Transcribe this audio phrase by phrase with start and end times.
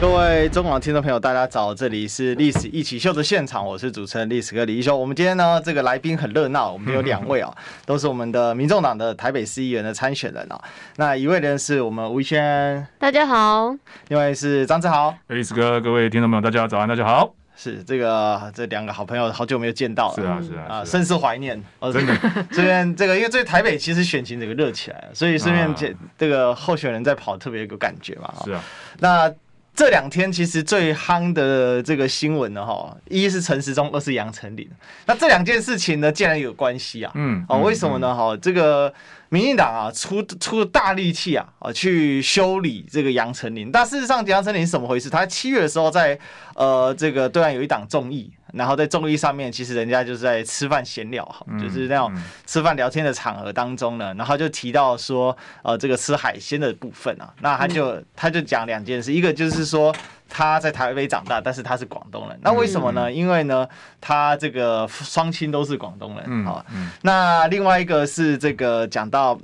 [0.00, 1.74] 各位中广听众朋友，大家早！
[1.74, 4.96] 这里是历史一起秀的现场，我是主持人历史哥李一修。
[4.96, 7.52] 我们今天呢，这个来宾很热闹，我们有两位啊，
[7.84, 10.62] 都是我们的民众党的台北市议员的参选人啊。
[10.98, 17.34] 那一位呢是我们吴怡轩，大家好；另外是张志豪，历史哥，各位听众朋友，大家早安，大家好。
[17.56, 21.60] 是这个这两个好朋友，好久没有见到了，是啊是啊，啊，甚是怀念。
[21.80, 22.16] 哦真的，
[22.52, 28.32] 这边这个因为在台北其实选情这个热起来了，所以顺便这这个候选人在跑特别有感觉嘛。
[28.44, 28.62] 是啊，
[29.00, 29.34] 那。
[29.78, 34.68] 这两天其实最夯的这个新闻呢，哈，一是陈时中，二是杨丞琳。
[35.06, 37.12] 那这两件事情呢，竟然有关系啊？
[37.14, 38.12] 嗯，哦，为什么呢？
[38.12, 38.92] 哈，这个
[39.28, 43.70] 民进党啊，出出了大力气啊，啊，去修理这个杨丞琳。
[43.70, 45.08] 但事实上，杨丞琳是怎么回事？
[45.08, 46.18] 他七月的时候在
[46.56, 48.32] 呃这个对岸有一档综艺。
[48.52, 52.12] 然后在综艺上面，其实人家就是在吃饭闲聊哈，就是那种
[52.46, 59.94] 吃饭聊天的场合当中呢，然后就提到说，呃，这个吃海鲜的部分啊，那他就他就讲两件事，一个就是说
[60.28, 63.12] 他在台北长大，但是他是广东人，那为什么呢？
[63.12, 63.68] 因为呢，
[64.00, 66.64] 他这个双亲都是广东人啊。
[67.02, 69.38] 那另外一个是这个讲到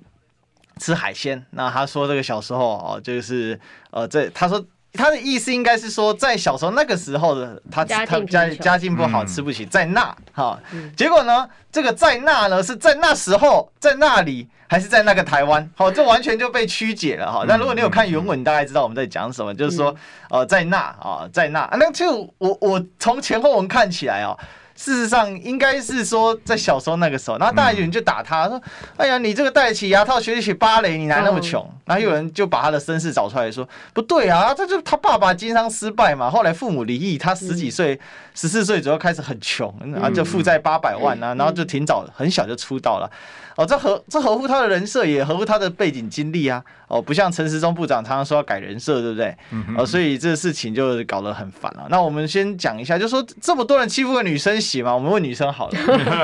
[0.78, 3.60] 吃海鲜，那他说这个小时候哦，就是
[3.90, 4.64] 呃，这他说。
[4.94, 10.58] 他的意思应该是说，在小时候那个时候的他，他家家境不好，吃不起，在那哈。
[10.96, 15.68] 结果呢，这个在那呢是在那时候，在那里还是在那个台湾？
[15.76, 17.44] 好，这完全就被曲解了哈。
[17.46, 19.94] 那如果你有看原文，你大概知道我们在讲什么，就是说，
[20.30, 21.68] 呃，在那啊，在那。
[21.72, 24.36] 那就我我从前后文看起来啊。
[24.76, 28.60] 事实上应该是说，在小时候那个时候，然后大家有人就打他说
[28.96, 37.98] ：“哎呀，你这个戴起牙套学起芭蕾，你哪那么穷？”然后有人就把他的身世找出来说：“不对啊，他就他爸爸经商失败嘛，后来父母离异，他十几岁、
[38.34, 43.08] 十四岁左右开始很穷，然后就负债八百万啊，然后就挺早很小就出道了。”
[43.56, 46.62] 哦，这合这合乎他的人设，也合乎他的背景经历啊。
[46.88, 49.34] 哦，不像陈时中部长常常说要改人设，对不对？
[49.50, 49.74] 嗯。
[49.76, 51.86] 哦，所以这个事情就搞得很烦了。
[51.88, 54.94] 那我们先讲一下，就说这么多人欺负个女生行吗？
[54.94, 55.78] 我们问女生好了。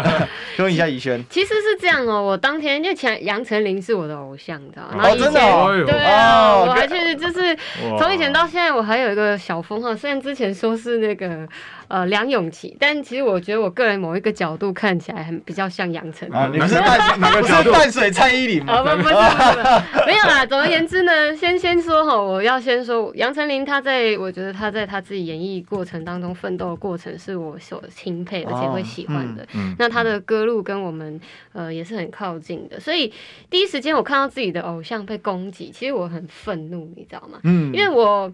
[0.59, 1.25] 问一下怡轩。
[1.31, 5.09] 其实是这样哦，我当天就前杨丞琳是我的偶像，你知道吗？
[5.09, 5.83] 哦，真的哦。
[5.87, 7.57] 对啊，我还去就是
[7.99, 11.49] 从以前到现在，我还有一个小封号，虽然之前说是那个。
[11.91, 16.37] 呃，梁咏琪，但其实我觉得我个人某一个角度看起来很比较像杨丞琳。
[16.37, 17.73] 啊，你是淡哪个角度？
[17.73, 18.75] 淡水蔡依林吗？
[18.75, 20.47] 啊，不不是，不是，没有啦。
[20.47, 29.43] 总而言之呢，先先说哈，我要先说杨丞琳，她在我觉得她在她自己演艺过程当中奋斗的过程是我所钦佩而且会喜欢的。
[29.43, 31.21] 哦嗯嗯、那她的歌路跟我们
[31.53, 33.13] 呃也是很靠近的，所以
[33.51, 37.41] 第一时间我看到自己的偶像被攻击，其实我很愤怒，你知道吗？
[37.43, 38.33] 嗯，因为我。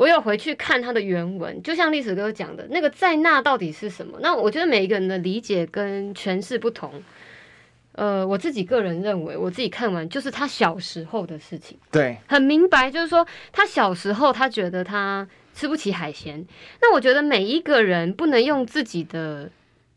[0.00, 4.18] 我有回去看他的原文，就像历史哥讲的那个在那到底是什么？
[4.22, 6.90] 那我觉得每一个人的理解跟诠释不同。
[7.92, 16.42] 呃，我自己个人认为，我自己看完就是他小时候的事情，对，很明白，就是说他小时候他觉得他吃不起海鲜。
[16.80, 19.50] 那我觉得每一个人不能用自己的。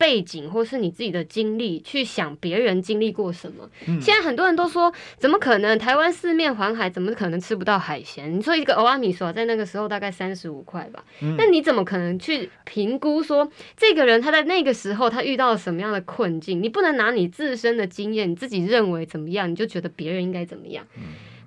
[0.03, 3.69] 背景或是你自己的经历去想别人经历过什么。
[3.87, 5.79] 嗯、现在很多人都说，怎么可能？
[5.79, 8.37] 台湾四面环海，怎么可能吃不到海鲜？
[8.37, 11.01] 你说一个欧阿米索在那个时候大概三十五块吧，
[11.37, 16.61] 那、嗯、你怎么可能去评估说这个人他在那个时候他遇到了什么样的困境？
[16.61, 20.85] 你不能拿你自身的经验，你自己认为怎么样，你就觉得别人应该怎么样？
[20.97, 21.03] 嗯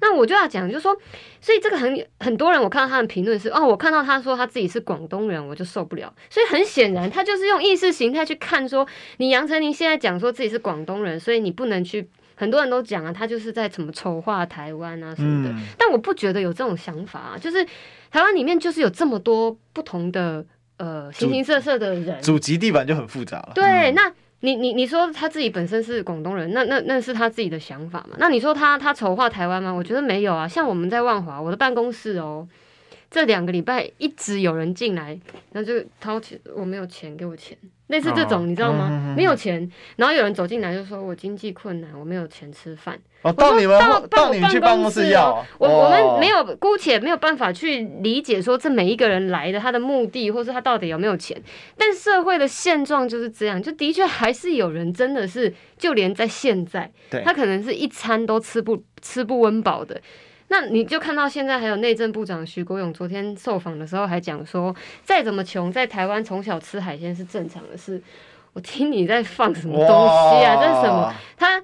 [0.08, 0.96] 那我就要讲，就是说，
[1.40, 6.14] 所以这个很很多人，我看到他的评论是，哦，我看到他说他自己是广东人，我就受不了。
[6.30, 8.86] 所以很显然，他就是用意识形态去看，说
[9.16, 12.08] 你杨丞琳现在讲说自己是广东人，所以你不能去。
[12.38, 15.50] 很多人都讲啊，他就是在怎么丑化台湾啊什么的。
[15.50, 17.64] 嗯、但我不觉得有这种想法啊，就是
[18.10, 20.44] 台湾里面就是有这么多不同的
[20.76, 23.52] 呃形形色色的人，祖籍地板就很复杂了。
[23.54, 24.12] 对，嗯、那。
[24.41, 28.16] 你你你说他自己本身是广东人，那那那是他自己的想法嘛？
[28.19, 29.72] 那你说他他丑化台湾吗？
[29.72, 30.47] 我觉得没有啊。
[30.47, 32.47] 像我们在万华，我的办公室哦，
[33.10, 35.18] 这两个礼拜一直有人进来，
[35.53, 37.56] 然后就掏钱，我没有钱，给我钱。
[37.86, 39.14] 类似这种，你知道吗？
[39.16, 43.78] 没有钱，然后有人走进来就说：“我经济困难，我没有钱吃饭。”哦，到你们
[44.10, 51.41] 到你们去办公室要我我们没有，姑且没有办法去理解说这每一个人来的他的目的，或是他到底有没有钱。
[51.76, 56.91] 但社会的现状就是这样，就的确还是有人真的是，就连在现在，
[57.24, 60.00] 他可能是一餐都吃不吃不温饱的。
[60.48, 68.03] 那你就看到现在还有内政部长徐国勇昨天受访的时候还讲说，再怎么穷，在台湾从小吃海鲜是正常的事。
[68.53, 70.57] 我听你在放什么东西啊？
[70.57, 71.15] 这是什么？
[71.37, 71.63] 他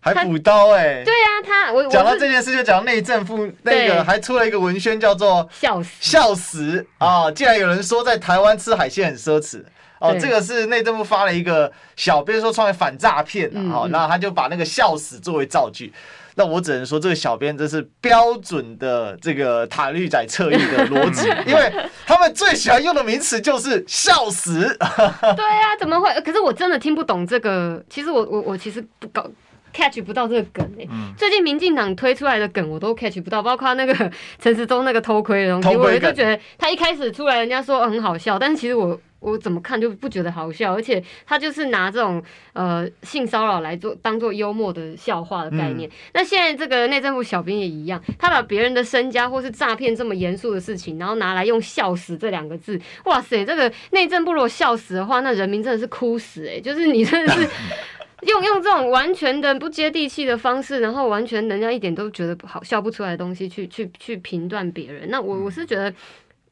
[0.00, 7.30] 还补刀哎、欸，对呀、啊，他我讲到这件事就讲到内政部那个还出了一个文宣叫做笑死笑死啊！
[7.30, 9.62] 竟然有人说在台湾吃海鲜很奢侈
[10.00, 15.92] 哦，这个是内政部发了一个小编说创业反诈骗啊，然后他就把那个笑死作为造句。
[16.34, 21.72] 那我只能说，这个小编真是标准的这个塔绿仔侧翼的逻辑， 因为
[22.06, 24.60] 他们最喜欢用的名词就是笑死。
[24.78, 26.10] 对呀、啊，怎么会？
[26.22, 27.82] 可是我真的听不懂这个。
[27.90, 29.30] 其实我我我其实不搞
[29.74, 30.88] catch 不到这个梗哎、欸。
[30.90, 38.98] 嗯、最近民进党推出来的梗我都 catch 不到，包括那个陈时中那个偷窥的东西，我就觉得他一开始出来，人家说很好笑，但是其实我。
[39.22, 42.22] 我怎么看就不觉得好笑，而且他就是拿这种
[42.52, 45.88] 呃性骚扰来做当做幽默的笑话的概念。
[46.12, 57.48] 那现在这个内政部小编也一样，他把别人的身家或是诈骗这么严肃的事情，然后拿来用“笑死”这两个字，哇塞，这个内政部如果笑死的话，那人民真的是哭死哎、就是你真的是
[58.26, 65.08] 用用这种完全的不接地气的方式，然后完全人家一点都觉得不好笑不出来的东西去去去评断别人。
[65.10, 65.94] 那我我是觉得。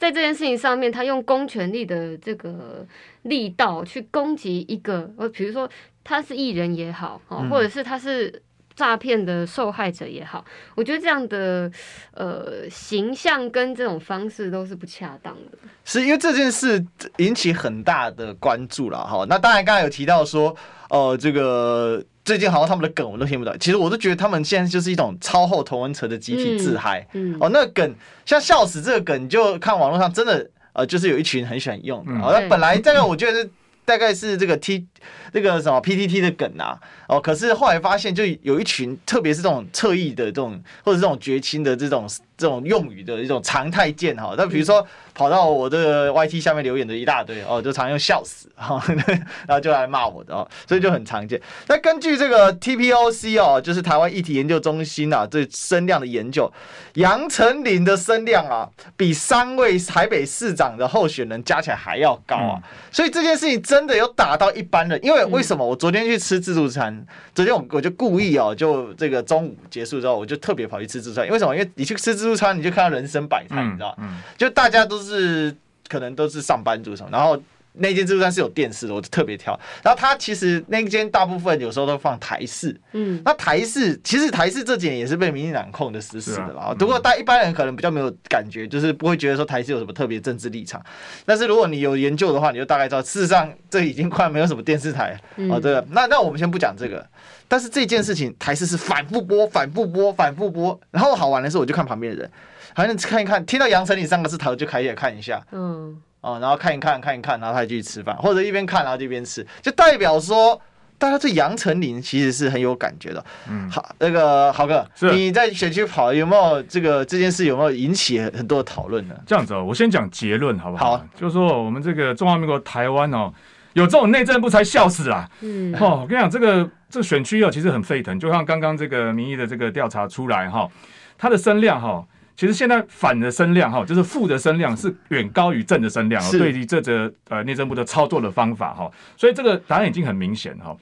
[0.01, 2.87] 在这件事情上面，他用公权力的这个
[3.25, 5.69] 力道去攻击一个，呃，比如说
[6.03, 8.43] 他是艺人也好，哦，或者是他是
[8.75, 10.43] 诈骗的受害者也好，
[10.75, 11.71] 我觉得这样的
[12.15, 15.59] 呃形象跟这种方式都是不恰当的。
[15.85, 16.83] 是因为这件事
[17.19, 19.27] 引起很大的关注了哈。
[19.29, 20.57] 那当然，刚才有提到说，
[20.89, 22.03] 呃，这个。
[22.31, 27.05] 最近好像他们的梗我都听不懂，其实我都觉得他们现在就是一种超厚同文层的集体自嗨。
[27.13, 27.93] 嗯嗯、哦，那个梗
[28.25, 32.13] 像笑死这个梗，你就看网络上真的呃，就是有一群很喜欢用的。
[32.25, 33.51] 哦，那本来这个我觉得是
[33.85, 34.87] 大概是这个 T
[35.33, 36.79] 那个什么 PTT 的梗啊。
[37.09, 42.09] 哦，可是后来发现就有一群，特别是这种侧翼的这种或者这种绝亲的这种。
[42.41, 44.83] 这种用语的一种常态见哈，那比如说
[45.13, 48.83] 跑到我这个 YT 下面留言的一大堆哦，就常用笑死哈，
[49.47, 51.39] 然后就来骂我的哦，所以就很常见。
[51.69, 56.51] 那根据这个 TPOC 哦，就是台湾议题研究中心啊，这声量的研究，
[56.95, 65.05] 杨丞琳的声量啊，比三位台北市长的候选人加起来还要高啊，所以这件事情真的有打到一般人。
[65.05, 65.67] 因为为什么？
[65.67, 67.05] 我昨天去吃自助餐，
[67.35, 71.27] 昨天我我就故意哦，就这个中午结束之后，我就特别跑去吃自助餐。
[71.27, 71.55] 因为什么？
[71.55, 72.21] 因为你去吃自助。
[72.21, 73.97] 自助餐你就看到人生百态，你知道，
[74.37, 75.53] 就大家都是
[75.89, 77.37] 可能都是上班族什么，然后
[77.75, 79.59] 那间自助餐是有电视的，我就特别挑。
[79.83, 86.75] 然后它其实那间大部分有时候都放台式，嗯，那台式其实台式这几年也是被民进党控的死死的了。
[86.75, 90.85] 不过大一般人可能比较没有感觉，就是不会觉得说台式有什么特别政治立场。
[91.25, 95.19] 但是如果你有研究的话，你就大概知道，事实上这已经快没有什么电视台
[95.51, 95.61] 哦。
[95.61, 97.07] 对，那那我们先不讲这个。
[97.49, 102.31] 但是这件事情台式是反复播、反复播、反复播，然后好玩的是，我就看旁边的人，
[102.75, 110.61] 好像看一看，听到杨丞琳三个字，头就开始看一下，嗯，哦，然后看一看，看一看，然后他继续吃饭，或者一边看然后就一边吃，就代表说
[110.99, 113.25] 大家对杨丞琳其实是很有感觉的。
[113.49, 119.15] 嗯，好，那个豪哥，是你在选区跑有没有这个这件事有没有引起很多的讨论呢？
[119.27, 120.97] 这样子哦，我先讲结论好不好？
[120.97, 123.33] 好，就是说我们这个中华民国台湾哦。
[123.75, 125.31] 有这种内政部才笑死啦！
[125.43, 128.19] 嗯，哦，我跟你讲，这个这个选区哦，其实很沸腾。
[128.19, 130.69] 就像刚刚这个民意的这个调查出来哈，
[131.17, 132.05] 它的声量哈，
[132.41, 136.29] 其实现在反的声量哈，就是负的声量是远高于正的声量哦。
[136.31, 140.75] 对于这则呃内政部的操作的方法哈，所以这个答案已经很明显哈。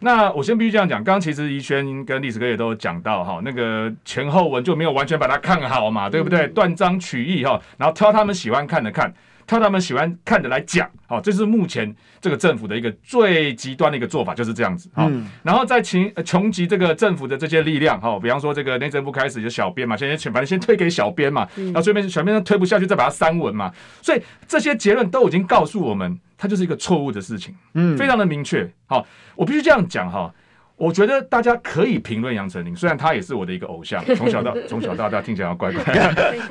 [0.00, 6.48] 那我先必须这样讲，刚刚其实宜轩跟历史哥也都有讲到哈，那个前后文就没有完全把它看好嘛，对不对？
[6.48, 9.14] 断章取义哈，然后挑他们喜欢看的看。
[9.46, 15.10] 挑他们喜欢看的来讲，好，这是目前这个政府的一个最极端的一个做法，就是这样子，好，
[15.42, 30.32] 然后再请穷极这个政府的这些力量，哈，比方说这个内政部开始就小编嘛，先先反正先推给小编嘛，然后这边小编推不下去，再把它删文嘛，所以这些结论都已经告诉我们，它就是一个错误的事情，嗯，非常的明确，好，我必须这样讲哈。
[30.76, 35.82] 我觉得大家可以评论杨丞琳，虽然她也是我的一个偶像， 从小到从小到大听起来要乖乖。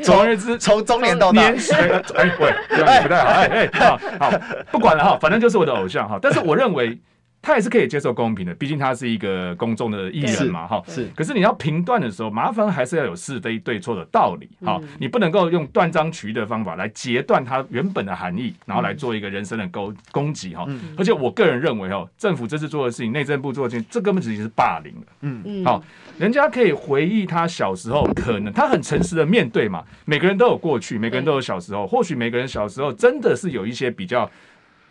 [0.02, 1.76] 总而言之，从中年到年岁，
[2.16, 4.32] 哎，喂，这样不太好，哎哎，好，好，
[4.72, 6.18] 不管了哈，反正就是我的偶像哈。
[6.22, 6.98] 但是我认为。
[7.44, 10.82] 他也是可以接受公平的，毕竟他是一个公众的艺人嘛，哈。
[10.88, 11.10] 是。
[11.14, 14.82] 可是你要评断的时候，麻烦还是要有是非对错的道理，哈。
[14.98, 20.66] 你不能够用断章取义的方法来截断它原本的含义，然后来做一个人身的攻攻击，哈。
[20.98, 25.08] 而且我个人认为，哦，政府这次做的事情，内政部做的事情，这根本直接是霸凌了。
[25.20, 25.66] 嗯嗯。
[25.66, 25.84] 好，
[26.18, 29.84] 人家可以回忆他小时候，可能他很诚实的面对嘛。
[30.06, 34.32] 每个人都有过去，每个人都有小时候，或许每个人小时候真的是有一些比较。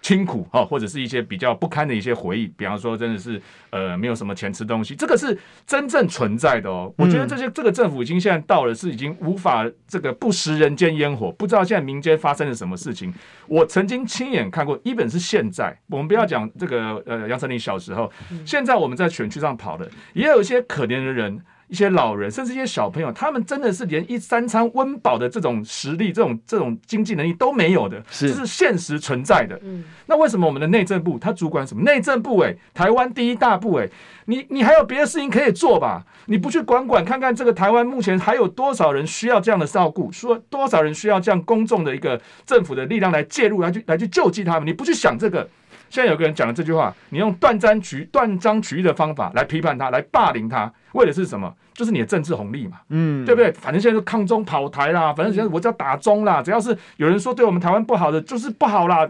[0.02, 3.40] 清苦哈，或者是一些比较不堪的一些回忆，比方说真的是
[3.70, 6.92] 呃没有什么钱吃东西，这个是真正存在的哦。
[6.98, 13.14] 我觉得这些这个政府已经现在到了是已经无法这个不食人间烟火，不知道现在民间发生了什么事情。
[13.46, 18.10] 我曾经亲眼看过，一本是现在，我们不要讲这个呃杨丞琳小时候，
[18.44, 21.40] 现在我们在选区上跑的，也有一些可怜的人。
[21.72, 29.58] 一些老人，甚至一些小朋友，他们真的是连一三餐温饱的这种实力、这种这种经济能力都没有的，是这是现实存在的。
[29.62, 31.82] 嗯，那为什么我们的内政部他主管什么？
[31.82, 33.88] 内政部哎，台湾第一大部哎，
[34.26, 36.04] 你你还有别的事情可以做吧？
[36.26, 40.12] 你不去管管看看这个台湾目前还有多少人需要这样的照顾？
[40.12, 44.68] 说多少人需要这样公众的一个政府的力量来介入，来去来去救济他们？
[44.68, 45.48] 你不去想这个？
[45.88, 51.54] 现在有个人讲了这句话，你用断章取断章取义的方法来批判他，来霸凌他，为的是什么？
[51.74, 53.50] 就是你的政治红利嘛，嗯，对不对？
[53.52, 59.08] 反正现在是抗中跑台啦，反正现在我只要打中啦，只要是有人说对我们台湾不好的，就是不好啦，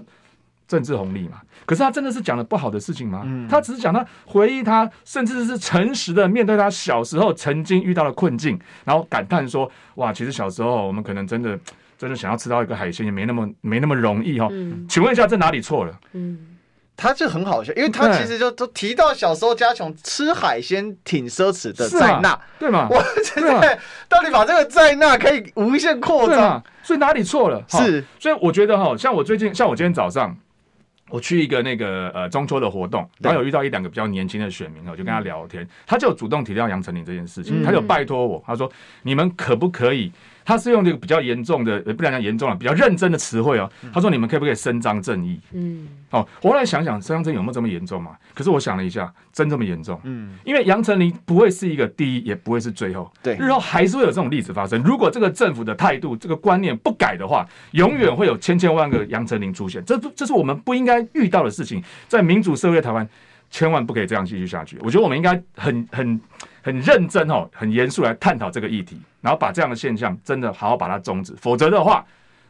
[0.68, 1.40] 政治红利嘛。
[1.64, 3.22] 可是他真的是讲了不好的事情吗？
[3.24, 11.58] 嗯，他只是讲他回忆他，甚至是诚实的面对他小时候曾经遇到的困境，然后感叹说：哇，其实小时候我们可能真的
[11.96, 14.48] 真的想要吃到一个海鲜也没那么没那么容易哦。
[14.50, 16.00] 嗯，请问一下，这哪里错了？
[16.12, 16.38] 嗯。
[16.96, 22.86] 他就很好笑，因为他其实就都提到小时候家穷吃海鲜挺奢侈的在那，对吗？
[22.92, 27.64] 我现在到底把这个在那可以无限扩张，所以哪里错了？
[27.68, 30.36] 是，所以我觉得哈，像我最近，像我今天早上
[31.08, 38.70] 我去一个那个呃中秋的活动，然后有遇到一两个比较年轻的选民，我就跟他聊天，他就主动提到杨丞琳这件事情，他就拜托我，他说
[39.02, 40.12] 你们可不可以？
[40.44, 43.70] 他是用这个比较严重的，不能讲严重了，比较认真的词汇哦。
[43.92, 48.16] 他说：“你们可不可以伸张正义？”嗯，哦，我后来想想，伸张正义有没有这么严重嘛？
[48.34, 50.00] 可是我想了一下，真这么严重？
[50.04, 53.10] 嗯，因为杨丞琳不会是一个第一，也不会是最后。
[53.22, 54.82] 对，日后还是会有这种例子发生。
[54.82, 59.84] 如果这个政府的态度、这个观念不改的话，永远会有千千万个杨丞琳出现。
[59.84, 61.82] 这不，这是我们不应该遇到的事情。
[62.08, 63.08] 在民主社会台湾，
[63.50, 64.76] 千万不可以这样继续下去。
[64.80, 66.20] 我觉得我们应该很很。
[66.62, 72.04] 很认真哦，很严肃来探讨这个议题，然后把这样的现象真的好好把它终止，否则的话，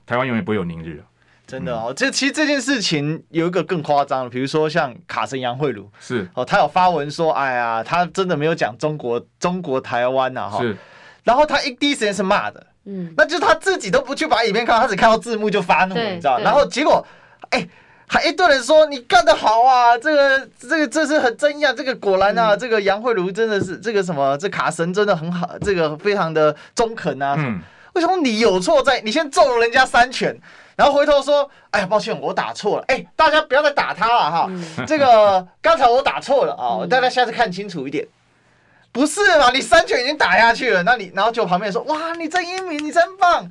[0.04, 1.04] 台湾永远不会有宁日了。
[1.46, 6.28] 真的哦，这、嗯、其实这件事情有一个更夸张的，比如说像卡神杨慧茹是。
[6.34, 10.76] 哦，他有发文说，哎呀，他真的没有讲中国中国台湾呐哈，是，
[11.24, 17.06] 然后他一第一时间是骂的，嗯，那就是他自己都不去把影片看，他只看到字幕就发怒，你知道，然后结果，
[17.50, 17.66] 哎。
[18.12, 27.34] 还一堆人说你干得好啊，这个这个这是很争议啊，这个果然啊，嗯、这个杨慧茹真的是这个什么，这卡神真的很好，这个非常的中肯啊。
[27.38, 27.58] 嗯、
[27.94, 29.00] 为什么你有错在？
[29.00, 30.38] 你先揍了人家三拳，
[30.76, 32.84] 然后回头说，哎呀，抱歉，我打错了。
[32.88, 34.46] 哎，大家不要再打他了哈。
[34.50, 38.06] 嗯、这个刚才我打错了啊，大家下次看清楚一点。
[38.92, 39.50] 不是嘛？
[39.50, 43.50] 你三拳已经打下去了，那你然后就旁边说，哇，你真英明，你真棒。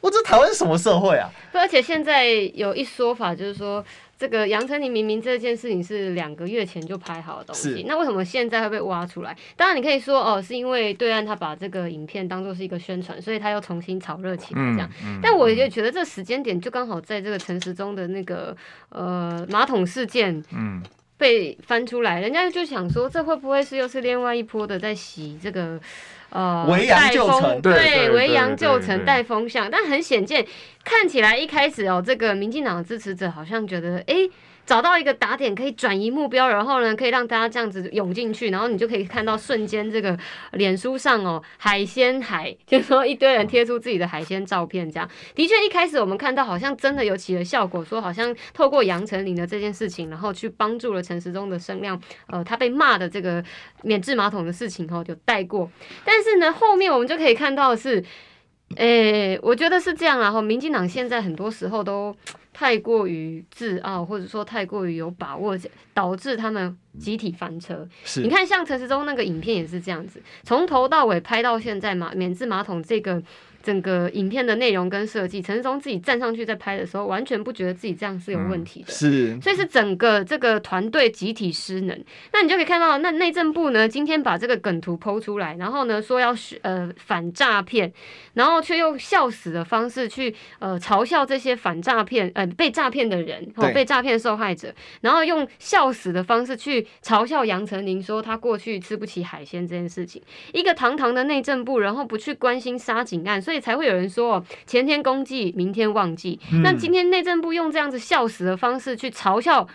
[0.00, 1.30] 我这台湾是什么社会啊？
[1.52, 3.84] 对，而且现在有一说法，就是说
[4.18, 9.36] 这个杨丞琳明明这件事情是两个月前就拍好的东西，那为什么现在会被挖出来？
[9.56, 14.90] 当然你可以说哦，是因为对岸他把这个影片当做是一个宣传，所以他又重新炒热起来这样。
[15.02, 18.56] 嗯嗯、但我也觉得这时间点就刚好在这个陈时中的那个
[18.88, 20.42] 呃马桶事件
[21.18, 25.78] 被翻出来，人家就想说这会不会是又是另外一波的在洗这个？
[26.30, 30.46] 呃，为杨就成，对，为阳就城带风向，但很显见，
[30.84, 34.30] 看起来一开始哦，这个民进党的支持者好像觉得，哎、欸。
[34.70, 40.16] 找到一个打点可以转移目标，然后呢，可以让大家这样子涌进去，然后你就可以看到瞬间这个
[40.52, 53.42] 脸书上哦，海鲜海，就是说一堆人贴出自己的海鲜照片，这样的确一开始我们看到好像真的有起了效果，说好像透过杨丞琳的这件事情，然后去帮助了陈时中的声量，呃，他被骂的这个
[53.82, 55.68] 免治马桶的事情哈，就带过。
[56.04, 58.04] 但是呢，后面我们就可以看到是，
[58.76, 62.14] 诶、我觉得是这样，然后民进党现在很多时候都。
[62.60, 65.56] 太过于自傲，或者说太过于有把握，
[65.94, 67.88] 导致他们集体翻车。
[68.04, 73.22] 是你看，像陈时中那个影片也是这样子，从头到尾拍到现在嘛，免治马桶这个。
[73.62, 82.04] 整个影片的内容跟设计，陈时中自己站上去在拍的时候，完全不觉得自己这样是有问题的，嗯、是，所以是整个这个团队集体失能。
[82.32, 87.92] 那你就可以看到，那内政部呢，今天把这个梗图 PO 出来，然后呢说要呃反诈骗，
[88.34, 100.22] 然后却用笑死的方式去呃嘲笑这些反诈骗呃被诈骗的人，哦被诈骗受害者，然后用笑死的方式去嘲笑杨丞琳，说他过去吃不起海鲜这件事情，
[100.54, 103.40] 一个堂堂的内政部，然后不去关心杀警案。
[103.50, 106.38] 所以才会有人说，前天公祭，明天忘记。
[106.52, 109.66] 嗯、那今天内政部用这样子笑死的方式去嘲笑、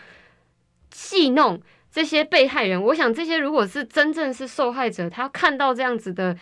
[0.93, 1.59] 戏弄
[1.91, 6.37] 这些被害人，我想这些如果是真正是受害者，他看到这样子的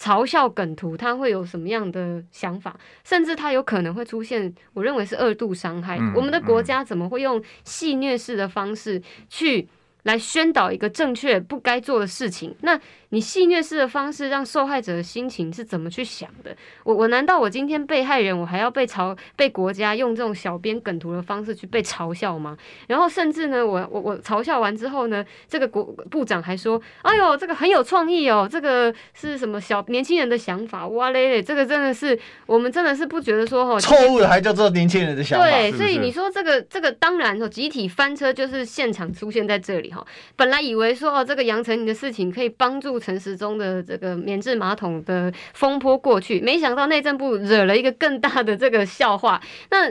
[0.00, 2.74] 嘲笑梗图，他会有什么样的想法？
[3.04, 5.98] 甚至他有可能会出现，我认为是二度伤害。
[5.98, 9.68] 嗯、我们的国家怎么会用戏谑式的方式去
[10.04, 12.54] 来宣导一个正确不该做的事情？
[12.62, 16.54] 那你戏虐式的方式让受害者的心情是怎么去想的？
[16.84, 22.54] 我我难道我今天被害人，我还要被嘲被国家用这种小编梗图的方式去被嘲笑吗？
[22.86, 30.86] 然后甚至呢，我我我嘲笑完之后呢，这个国部长还说：“哎呦，这个很有创意哦，这个是什么小年轻人的想法？
[30.88, 35.48] 哇嘞嘞，这个真的是我们真的是不觉得说哦，错误的还叫做年轻人的想法。
[35.48, 40.06] 对，所以你说这个这个当然哦，集体翻车就是现场出现在这里哈。
[40.36, 42.97] 本来以为说哦，这个杨丞琳的事情可以帮助。
[42.98, 49.40] 陈时中的这个免治马桶的风波过去，没想到内政部惹了一个更大的这个笑话。
[49.70, 49.90] 那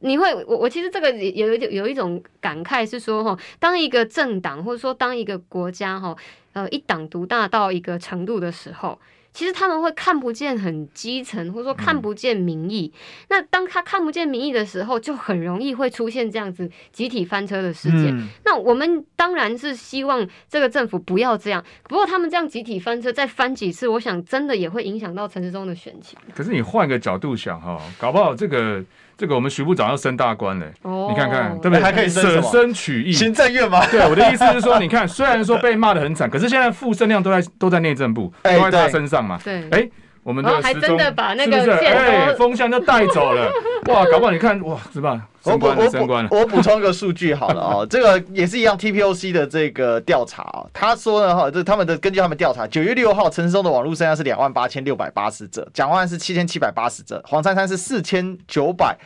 [0.00, 6.16] 你会，我我其实这个有有有一种感慨是说，哈，当一个政党或者说当一个国家，哈，
[6.52, 8.98] 呃，一党独大到一个程度的时候。
[9.36, 12.90] 其实他们会看不见很基层，或者说看不见民意。
[12.94, 18.16] 嗯、那当他看不见民意的时候，就很容易会出现这样子集体翻车的事件。
[18.16, 21.62] 嗯、那我们当然是希望这个政府不要这样。
[21.82, 26.18] 不过他们这样集体翻车，再翻几次，我想真的也会影响到陈时中的选情。
[26.34, 28.82] 可是你换个角度想哈，搞不好这个。
[29.18, 31.80] 这个我们徐部长要升大官嘞，你看看对不对？
[31.80, 33.86] 还可以舍身取义，行政院吗？
[33.90, 39.38] 对，我的意思是说，你看，虽然说被骂的很惨，可是现在副声量都在都在内政部，都在他身上嘛。
[39.42, 39.88] 对，哎，
[40.26, 43.48] 我们的还真的把那个哎风向就带走了，
[43.86, 45.22] 哇，搞不好你看哇，是吧？
[45.44, 46.28] 升官了，升官了。
[46.32, 58.98] 我补充一个数据好了哦， 这个也是一样，TPOC 的这个调查啊，他说呢哈，这他们的根据他们调查，九月六号陈松的网络声量是两万八千六百八十折，蒋万安是七千七百八十折，黄珊珊是四千九百。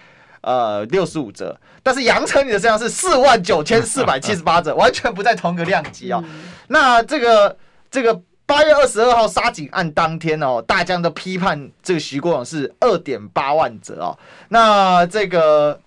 [0.43, 6.25] 呃，六十五折，但是杨丞琳的身量是四万九千四百七十八折，完全不在同个量级哦。
[6.69, 7.55] 那这个
[7.91, 8.19] 这个
[8.51, 14.19] 八月二十二号杀警案当天哦，大疆的批判这个徐国勇是二点八万折哦。
[14.49, 15.81] 那这个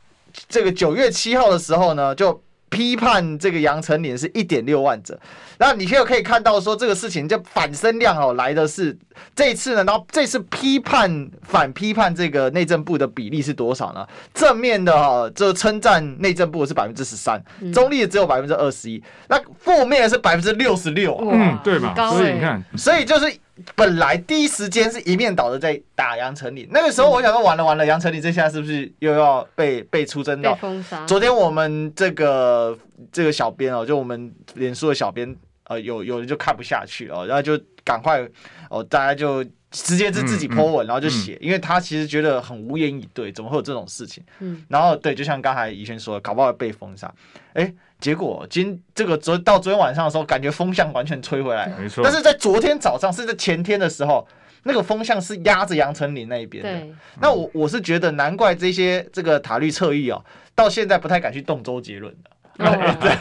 [0.48, 2.42] 这个九月七号的时候呢，就。
[2.74, 5.18] 批判这个杨丞琳是一点六万者，
[5.60, 8.98] 那你现在可以看到说这个事情就反声量哦来的是
[9.36, 14.06] 这一次呢，然后这次批判反批判这个内政部的比例是多少呢？
[14.34, 17.40] 正面的哈，就称赞内政部是百分之十三，
[17.72, 21.94] 中立的只有百分之二十一，那负面的是百分之六十六，嗯，对吧？
[22.10, 23.32] 所以你看，所以就是。
[23.76, 30.58] 本来第一时间是一面倒的在打杨丞琳，那个时候我想说完了完了，杨丞琳这下是不是又要被 被出征到？
[31.06, 32.76] 昨天我们这个
[33.12, 35.36] 这个小编哦，就我们脸书的小编，
[35.66, 38.28] 呃，有有人就看不下去哦，然后就赶快
[38.72, 44.24] 哦，大家就直接是自己 po 文，然后就写，因为他其实觉得很无言以对，怎么会有这种事情？
[44.40, 47.14] 嗯，然后对，就像刚才怡轩说的，搞不好被封杀，
[47.54, 47.72] 哎。
[48.04, 52.04] 结果今这个昨到昨天晚上的时候，感觉风向完全吹回来，没错。
[52.04, 54.28] 但是在昨天早上，甚至前天的时候，
[54.64, 56.70] 那个风向是压着杨丞琳那一边的。
[56.70, 60.22] 对那我我是觉得，难怪这些这个塔绿侧翼哦，
[60.54, 62.30] 到现在不太敢去动周杰伦的。
[62.60, 62.66] 哦、
[63.02, 63.12] 对，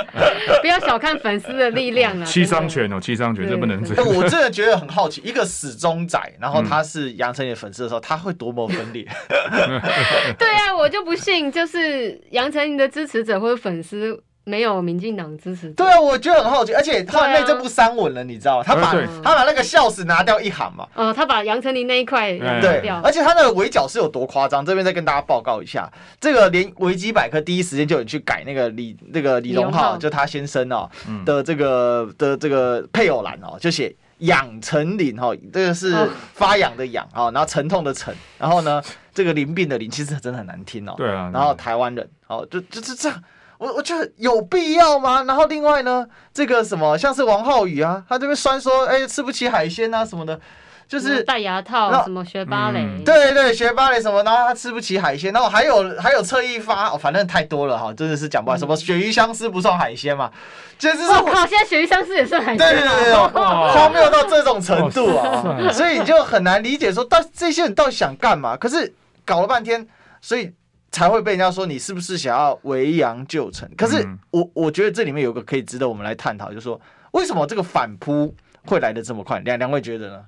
[0.62, 2.24] 不要小看粉丝的力量啊！
[2.24, 4.06] 七伤拳哦，七伤拳，这不能这样。
[4.14, 9.04] 我真的觉得很好奇，一个死忠仔，然后他是杨丞琳粉丝的时候，他会多么分裂？
[10.38, 14.22] 对啊，我就不信，就是杨丞琳的支持者或者粉丝。
[14.48, 15.70] 没有民进党支持。
[15.72, 20.88] 对啊，我觉得很好奇，而且后来内政部删文了，你知道他把他把那个笑死拿掉一行嘛。
[20.94, 23.00] 呃，他把杨丞琳那一块对掉。
[23.04, 24.64] 而且他那个围剿是有多夸张？
[24.64, 30.88] 这边再跟大家报告一下，这个连维基百科第一时间就有去改那个李那个李荣浩，就他先生哦
[31.26, 35.94] 的这个的这个配偶栏哦，就写养丞琳哈，这个是
[36.32, 38.82] 发痒的痒啊，然后沉痛的沉，然后呢
[39.12, 40.94] 这个淋病的淋，其实真的很难听哦。
[40.96, 41.30] 对啊。
[41.32, 43.22] 然后台湾人哦，就就是这样。
[43.58, 45.24] 我我觉得有必要吗？
[45.24, 50.38] 然后另外呢，这个什么像是王浩宇啊，他这边酸说，哎，吃不起海鲜啊什么的，
[50.86, 58.56] 就是戴牙套，什么学芭蕾，嗯、对对，学芭蕾什么，然后他吃不起海鲜，然后还有还有侧翼发，哦，反正太多了哈，真的是讲不完。
[58.56, 60.30] 嗯、什么鳕鱼香丝不算海鲜嘛？
[60.78, 65.42] 简直是我靠，现在鳕鱼香丝也算海鲜，对对对， 荒谬到这种程度啊！
[65.72, 68.56] 所以你就很难理解说，到这些人到底想干嘛？
[68.56, 68.94] 可是
[69.24, 69.84] 搞了半天，
[70.20, 70.52] 所以。
[70.90, 73.68] 才会被人家说你是不是想要维杨救城？
[73.76, 76.80] 可是我我觉得这里面有个可以值得我们来探讨，就是说
[77.12, 79.38] 为什么这个反扑会来的这么快？
[79.40, 80.24] 两两位觉得呢？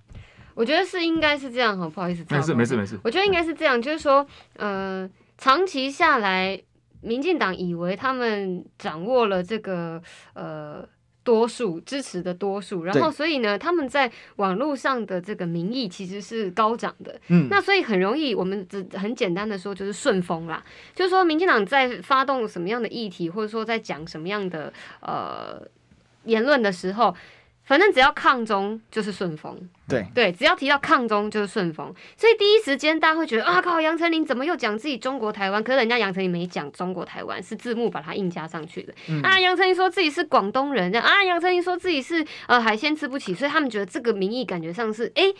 [0.55, 2.99] 我觉得是应该是这样哈，不好意思，没事没事没事。
[3.03, 6.61] 我觉得应该是这样，就是说，呃，长期下来，
[7.01, 10.03] 民进党以为他们掌握了这个
[10.35, 10.87] 呃。
[11.23, 17.21] 多数支持的多数，然后所以呢，他们在网络上的这个民意其实是高涨的。
[17.29, 20.65] 嗯，那所以很容易，我们只很简单的说，就是顺风啦。
[20.95, 25.61] 就是说，民进党在发动什么样的议题，或者说在讲什么样的呃
[26.25, 27.15] 言论的时候，
[27.71, 29.57] 反正只要抗中就是顺风，
[29.89, 35.63] 对对，只要提到抗中就是顺风，所以第一时间大家会觉得啊靠，杨丞琳怎么又讲自己中国台湾？
[35.63, 38.93] 可是人家杨丞琳没讲中国台湾，是字幕把它硬加上去的。
[39.07, 45.35] 嗯、啊，杨丞琳说自己是广东人，啊，杨丞琳说自己是呃海鲜吃不起，所以他们觉得这个名义感觉上是哎、欸，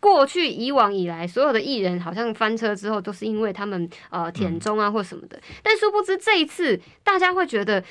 [0.00, 7.84] 过去以往以来所有的艺人好像翻车之后都是因为他们呃舔中啊或什么的，嗯、但殊不知这一次大家会觉得。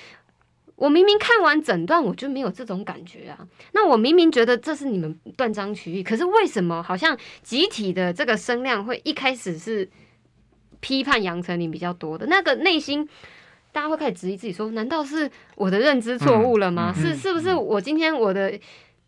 [0.76, 3.48] 我明明看完整段，我就没有这种感觉啊。
[3.72, 9.90] 那我明明觉得这是你们断章取义，可是为什么好像集体的这个声量会一开始是
[10.82, 12.26] 批判杨丞琳比较多的？
[12.26, 13.08] 那个内心，
[13.72, 16.94] 大家会开始质疑自己说：难道是我的认知错误了吗？
[16.98, 18.60] 嗯、是是不是我今天我的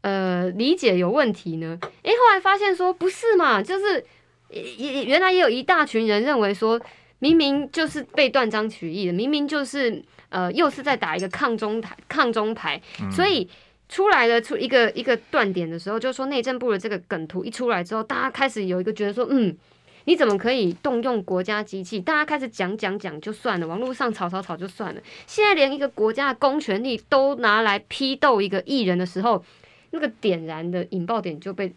[0.01, 1.77] 呃理解有问题呢？
[2.03, 4.05] 诶、欸，后来发现说不是嘛，就是
[4.49, 6.79] 也原来也有一大群人认为说，
[7.19, 10.01] 明明就是被断章取义的，明明就是。
[10.29, 13.47] 呃，又是在打一个抗中台抗中牌，嗯、所以
[13.87, 19.55] 出来了出一个一个断点的时候，就是说内政部的这个梗图一出来之后，大家开始有一个觉得说，嗯，
[20.03, 21.99] 你怎么可以动用国家机器？
[21.99, 29.43] 大家开始讲讲讲就算了，网络上吵吵吵就算了，现在连一个国家的公权力都拿来批斗一个艺人的时候，
[29.91, 31.73] 那个点燃的引爆点就被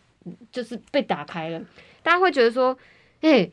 [0.51, 1.61] 就是被打开了，
[2.03, 2.77] 大家会觉得说，
[3.21, 3.53] 哎、欸。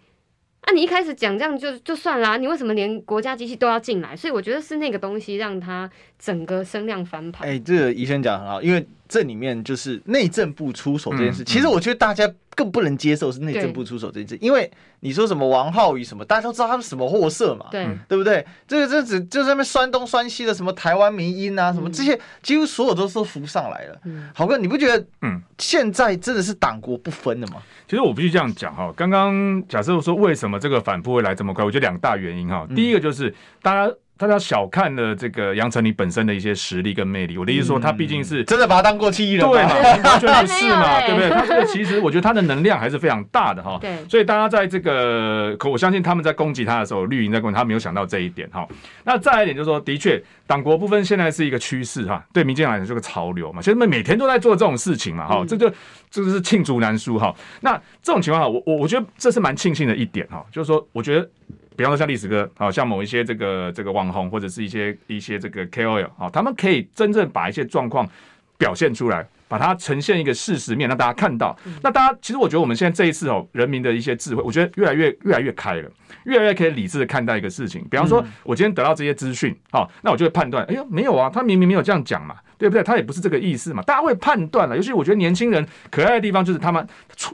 [0.68, 4.14] 那、啊、你一开始讲这样就就算啦，你为什么连国家机器都要进来？
[4.18, 7.48] 所以我觉得是那个东西让他整个声量翻盘。
[7.48, 11.42] 哎、欸，这个医生讲很好，因为这里面就是内政部出手这件事。
[11.44, 14.70] 嗯、其实我觉得大家更不能接受是内政部出手这件事，因为
[15.02, 18.44] 你说什么王浩宇什么，大家都知道他们什么货色嘛，对对不对？
[18.68, 24.02] 这个这只就在那边酸东酸西的，什么台湾民音啊，什么这些，几乎所有都是浮上来了。
[24.06, 27.62] 嗯、郝哥，你不觉得嗯，现在真的是党国不分的吗？
[27.88, 32.68] 其实我必须这样讲哈，刚刚假设说为什么这个反扑会来这么快，我觉得两大原因哈。
[32.76, 33.94] 第一个就是大家。
[34.18, 37.38] 大家小看了这个杨丞琳本身的一些实力跟魅力。
[37.38, 39.74] 我的意思说，他毕竟是、嗯、真的把他当过气艺人，对嘛？
[40.04, 41.30] 完全不是嘛，对不对？
[41.30, 43.78] 他这个其实，我觉得他的能量还是非常大的哈。
[43.80, 43.98] 对。
[44.10, 48.68] 所以大家在这个，可我相信他们在攻击他的时候，绿营在攻击他，没有想到这一点哈。
[49.04, 53.62] 那再来一点就是说，的确，党国部分现在是一个趋势哈，对民进党来讲是个潮流嘛。
[53.62, 55.72] 其实他们每天都在做这种事情嘛哈，这就
[56.10, 57.34] 这个是罄竹难书哈。
[57.62, 61.30] 那这种情况下，我我我觉得这是蛮庆幸的一点哈，就是说，我觉得。
[61.78, 68.10] 比方说像历史哥，好像某一些这个这个网红或者是一些一些这个 KOL，好，他们可以真正把一些状况
[68.58, 71.56] 表现出来，把它呈现一个事实面，让大家看到。
[71.82, 75.90] 那大家其实我觉得我们现在这一次哦，人民的一些智慧，我觉得越来越越来越开了，
[76.26, 77.86] 越来越可以理智的看待一个事情。
[77.90, 82.36] 比方说，我今天得到这些资讯，好，那我就会判断，哎呦，没有啊，他明明没有这样讲嘛。
[82.60, 82.82] 对不对？
[82.82, 84.76] 他也不是这个意思嘛，大家会判断了。
[84.76, 86.84] 尤其我觉得年轻人可爱的地方就是他们，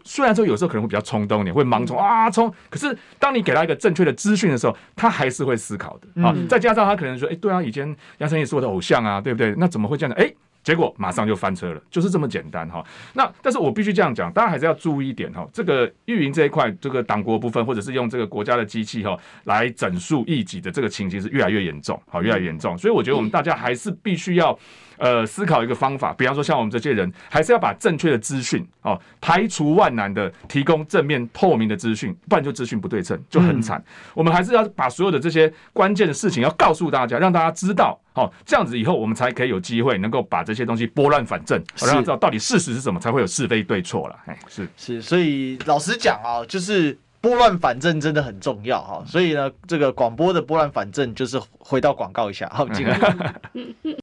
[0.03, 6.35] 虽然说有时候可能会比较冲动一点，会盲冲啊冲，可是当你给他一个正确的资讯的时候，他还是会思考的啊。
[6.49, 9.55] 再加上他可能说，哎，对啊，以前杨丞琳是我的偶像啊，对不对？
[9.57, 10.21] 那怎么会这样呢？
[10.21, 10.29] 哎。
[10.63, 12.83] 结果马上就翻车了，就是这么简单哈。
[13.13, 15.47] 那但是我必须这样讲，大家还是要注意一点哈。
[15.51, 22.77] 这个运营这一块，这个党国部分，或者是用这个国家的机器哈来整肃异己的这个情形是越来越严重，好，越来越严重。
[22.77, 24.57] 所以我觉得我们大家还是必须要。
[25.03, 33.77] 呃，思考一个方法，比方说像我们这些人，还是要把正确的资讯哦，排除万难的提供正面透明的资讯，不然就资讯不对称，就很惨。
[33.79, 44.17] 嗯、我们还是要把所有的这些关键的事情要告诉大家，让大家知道，哦，这样子以后我们才可以有机会能够把这些东西拨乱反正，是让大家知道到底事实是什么，才会有是非对错了。
[44.27, 49.03] 哎，是是，所以老实讲啊，就是拨乱反正真的很重要哈。
[49.05, 52.97] 所以呢，这个广播的拨乱反正就是回到广告一下，好，进来。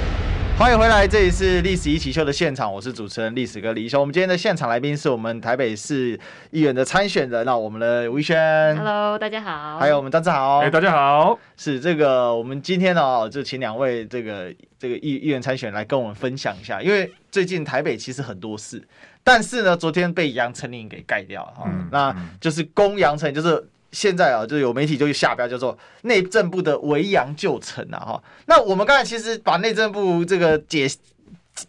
[0.61, 3.99] 欢迎回来，这里是《历史一起秀》的现场，我是主持人历史哥李易修。
[3.99, 6.17] 我们今天的现场来宾是我们台北市
[6.51, 8.77] 议员的参选人，那我们的吴怡萱。
[8.77, 9.79] Hello，大家好。
[9.79, 10.59] 还有我们张志豪。
[10.59, 11.39] 哎，大家好。
[11.57, 18.87] 是这个，我们今天呢，就请两位这个这个议议员参选来跟我们分享一下，因为最近台北其实很多事，
[19.23, 23.67] 但是呢，昨天被杨丞琳给盖掉了哈，嗯、那就是攻杨丞琳，就是。
[23.91, 28.23] 现在啊，就有媒体就下标叫做内政部的维扬旧城啊哈。
[28.45, 30.87] 那我们刚才其实把内政部这个解。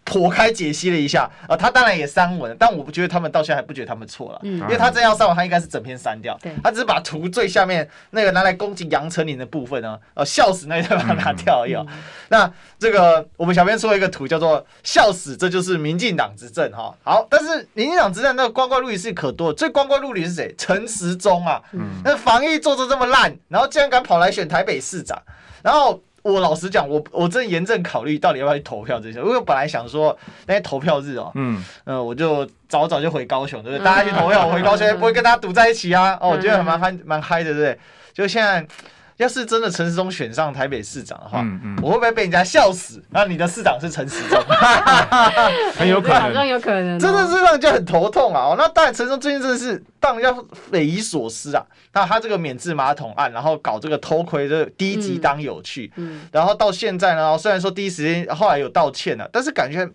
[0.04, 11.76] 剖开解析了一下，呃，他当然也删文，但我不觉得他们到现在还不觉得他们错了，嗯，因为他真要删文，他应该是整篇删掉，对，他只是把图最下面那个拿来攻击杨丞琳的部分呢，呃，笑死那一段把它拿掉而已。
[12.28, 16.94] 那这个我们小编出了一个图，叫做笑死，这就是民进党执政哈。
[17.02, 20.54] 好，但是民进党执政那个光怪陆离是可多，最光怪陆离是谁？
[20.56, 25.20] 陈时中啊，嗯，那防疫做的这么烂，然后竟然敢跑来选台北市长，
[25.62, 26.00] 然后。
[26.22, 29.18] 我老实讲，我我真严正考虑到底要不要去投票这些。
[29.18, 33.84] 因为我本来想说那些投票日哦，嗯呃，我就早早就回高雄，对不对？
[33.84, 36.16] 大家去投票，我回高雄也 不会跟大家堵在一起啊。
[36.20, 37.78] 哦，我觉得蛮嗨蛮嗨的，对不对？
[38.14, 38.66] 就现在。
[39.18, 43.02] 要是真的陈时中选上台北市长的话，嗯嗯、我会不会被人家笑死？
[43.10, 44.42] 那你的市长是陈时中，
[45.76, 48.54] 很有可能，好像有可能，真的是让人家很头痛啊！
[48.58, 51.64] 那当然，陈时中最近真的是让人家匪夷所思啊。
[51.92, 59.88] 那他这个免治马桶案，然后搞这个偷窥的第一集当有趣，嗯嗯、然后到现在呢，虽然说第一时间后来有道歉了，但是感觉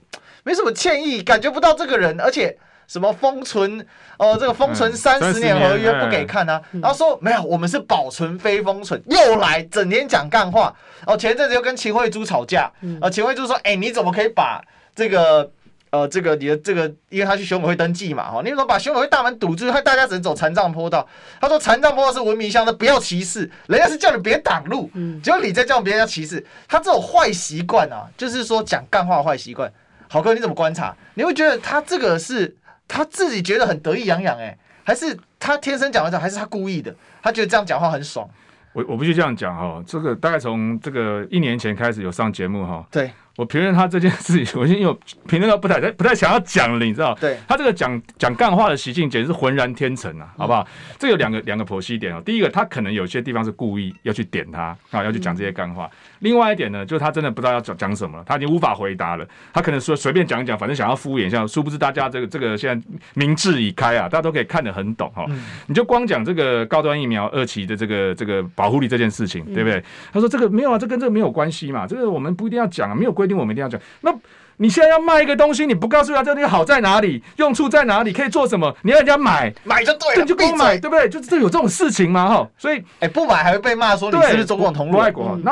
[0.44, 2.58] 没什么歉意，感觉不到这个人，而且。
[2.88, 3.80] 什么封存？
[4.18, 6.60] 哦、呃，这个封存三十年合约不给看啊？
[6.82, 10.74] 然后说没有，我们是保存非封存，又来整天讲干话。
[11.06, 14.60] 哦，前阵子又跟秦惠珠吵架，呃，秦惠珠说，哎、欸，你怎么可以把
[14.96, 15.52] 这个
[15.92, 21.08] 呃这个你的这个，因为他去选委会登记嘛，哈，你怎么把选委会大门堵住，害大家只能走残障坡道？
[21.40, 24.90] 他说残障坡道是文明乡的，不要歧视，人家是叫你别挡路，
[25.22, 29.72] 结果你在叫别人家歧视，他这种坏习惯啊，就是说讲干话坏习惯。
[30.10, 30.96] 好哥，你怎么观察？
[31.14, 32.56] 你会觉得他这个是？
[32.88, 36.96] 他自己觉得很得意洋洋，哎，还是他天生讲的，还是他故意的？
[37.22, 38.28] 他觉得这样讲话很爽。
[38.74, 42.86] 我我必须这样讲哈，这个大概从这个一年前开始有上节目哈。
[42.92, 43.12] 对。
[43.38, 44.98] 我评论他这件事情，我因为
[45.28, 47.14] 评论到不太不太想要讲了，你知道？
[47.22, 50.62] 对，他这个讲讲干话的习性简直是浑然天成啊，好不好？
[50.64, 52.22] 嗯、这有两个两个剖析点哦。
[52.26, 55.86] 第一个，他可能有些地方是故意要去点他啊，要去讲这些干话。
[55.86, 59.28] 嗯、另外一点呢，就是他真的不知道要讲讲什么了，他已经无法回答了。
[59.54, 65.24] 他可能说随便讲一讲，反正想要敷衍一下，殊不知大家这个这个现在明智已开啊，大家都可以看得很懂哈。
[65.30, 69.78] 嗯、你就光讲这个高端疫苗二期的这个这个保护力这件事情，对不对？
[69.78, 73.80] 嗯、他说这个没有啊，这跟这个没有关系嘛，这个我们不一定要讲啊，没有规定我们一定要讲。
[74.02, 74.14] 那
[74.60, 78.76] 你现在要卖一个东西，你不告诉他这东西好在哪里，用处在哪里，可以做什么？
[78.82, 81.08] 你要人家买，买就对了，就不买，对不对？
[81.08, 82.28] 就这有这种事情吗？
[82.28, 84.94] 哈，所以，哎，不买还会被骂说你是不是中共同路？
[84.94, 85.40] 不爱国。
[85.44, 85.52] 那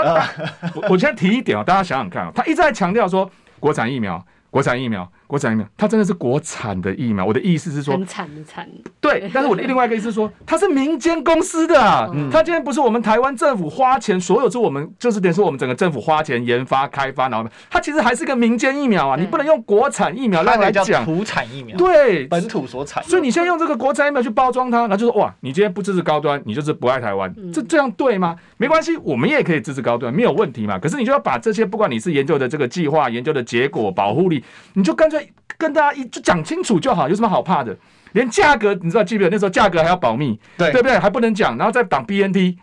[0.73, 5.07] 我我先提一点啊，大家想想看啊，他一直在强调说国产疫苗，国产疫苗。
[5.27, 7.25] 国产疫苗，它真的是国产的疫苗。
[7.25, 8.67] 我的意思是说，很惨的惨。
[8.99, 23.03] 对，但是我的另外一个意思是说，它是民间公司的啊，嗯、它今天不是我们台湾政府花钱，所有是我们就是等于说我们整个政府花钱研发开发，然后它其实还是个民间疫苗啊，你不能用国产疫苗来来讲土产疫苗，对，本土所产。
[23.03, 28.35] 所以你现在用这个国产疫苗去包装它，那就说哇，你今天不支持高端，你就是不爱台湾，嗯、这这样对吗？
[28.57, 30.79] 没关系，我们也可以支持高端，没有问题嘛。
[30.79, 35.14] 可是你就要把这些，不管你是研究的这个计划、研究的结果、保护力，你就干脆
[35.57, 36.05] 跟大家一。
[36.05, 37.75] 就讲清楚就好，有什么好怕的？
[38.13, 40.97] 连价格，你知道记不记得那时候价格还要保密，对对不对？
[40.97, 42.55] 还不能讲，然后再挡 BNT，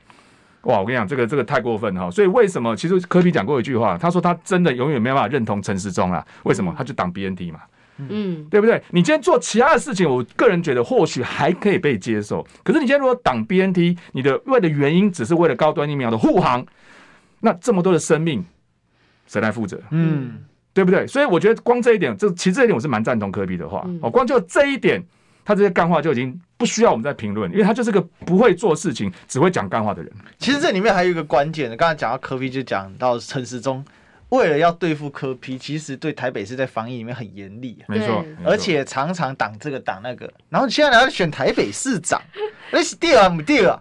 [0.63, 0.81] 哇！
[0.81, 2.11] 我跟你讲，这个这个太过分哈。
[2.11, 2.75] 所以为什么？
[2.75, 6.27] 其实科比讲过一句话，他说他真的永远没办法认同陈时中啊。
[6.45, 6.75] 为什么？
[6.79, 7.61] 他就挡 BNT 嘛，
[7.99, 8.83] 嗯，对不对？
[8.93, 12.47] 你今天做其他的事情，我个人觉得或许还可以被接受。
[12.65, 16.65] 可是你今天如果挡 BNT，你的为的原因只是为了高端疫苗的护航，
[17.41, 18.43] 那这么多的生命
[19.27, 19.79] 谁来负责？
[19.91, 20.45] 嗯。
[20.75, 21.07] 对不对？
[21.07, 23.87] 所以我觉得光这一点，这其实这一点我是蛮赞同科比的话。
[24.01, 25.03] 哦，光就这一点，
[25.45, 30.11] 他这些干话就已经不需要我们再评论，因为他就是个不会做事情、只会讲干话的人。
[30.39, 33.85] 其实这里面还有一个关键的，刚才讲到科比就讲到陈时中
[34.31, 40.33] 为了要对付柯比其实对台北市在防疫里面很严厉，没错，而且常常挡这个挡那个。
[40.49, 42.19] 然后现在来选台北市长，
[42.71, 43.79] 那是第二不第二。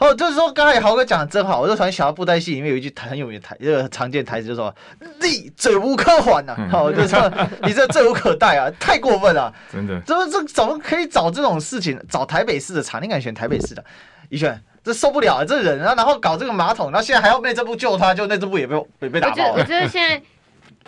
[0.00, 4.74] 哦，就是说，刚才豪哥讲的真好，我就突然想到布袋戏里面有一句很有名的台，这个常见台词，就是说
[5.20, 7.32] “你罪无可还呐”，好，就是说
[7.62, 10.00] 你这罪无可待啊，太过分了，真的。
[10.02, 12.00] 怎么这怎么可以找这种事情？
[12.08, 13.84] 找台北市的茬，你敢选台北市的？
[14.28, 19.52] 宜萱，这受不了啊，这人啊，然后搞这个马桶，然后现在还要内政部救他，就内政部也被也被打爆了。
[19.54, 20.22] 我觉得现在。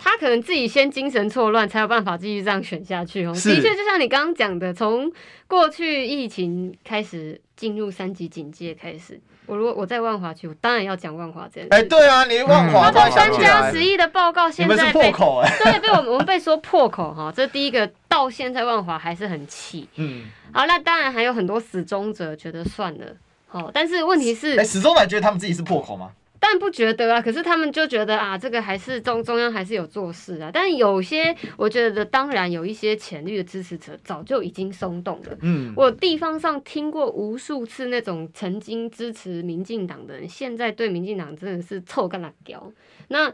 [0.03, 3.33] 他可能自己先精神错乱，才有办法继续这样选下去哦。
[3.33, 5.11] 的确，就像你刚刚讲的，从
[5.47, 11.69] 过去疫情开始进入三级警戒开始，我如果我在万华区，我当然要讲万华这件事。
[11.69, 19.87] 哎，对啊，你万华他说三加十一的报告现在被破口哎，对，被我们 我们被说破口哈，这第一个到现在万华还是很气。
[19.97, 23.05] 嗯，好，那当然还有很多死忠者觉得算了，
[23.47, 26.09] 好，但是问题是，哎，死忠者觉得他们自己是破口吗？
[26.43, 30.49] 但不觉得啊，可是他们就觉得啊，这个还是中中央还是有做事啊。
[30.51, 35.37] 但有些我觉得，当然有一些潜力的支持者早就已经松动了。
[35.41, 42.71] 嗯，我地方上听过无数次那种曾经支持民进党的人，现在对民进党真的是臭干辣椒。
[43.09, 43.31] 那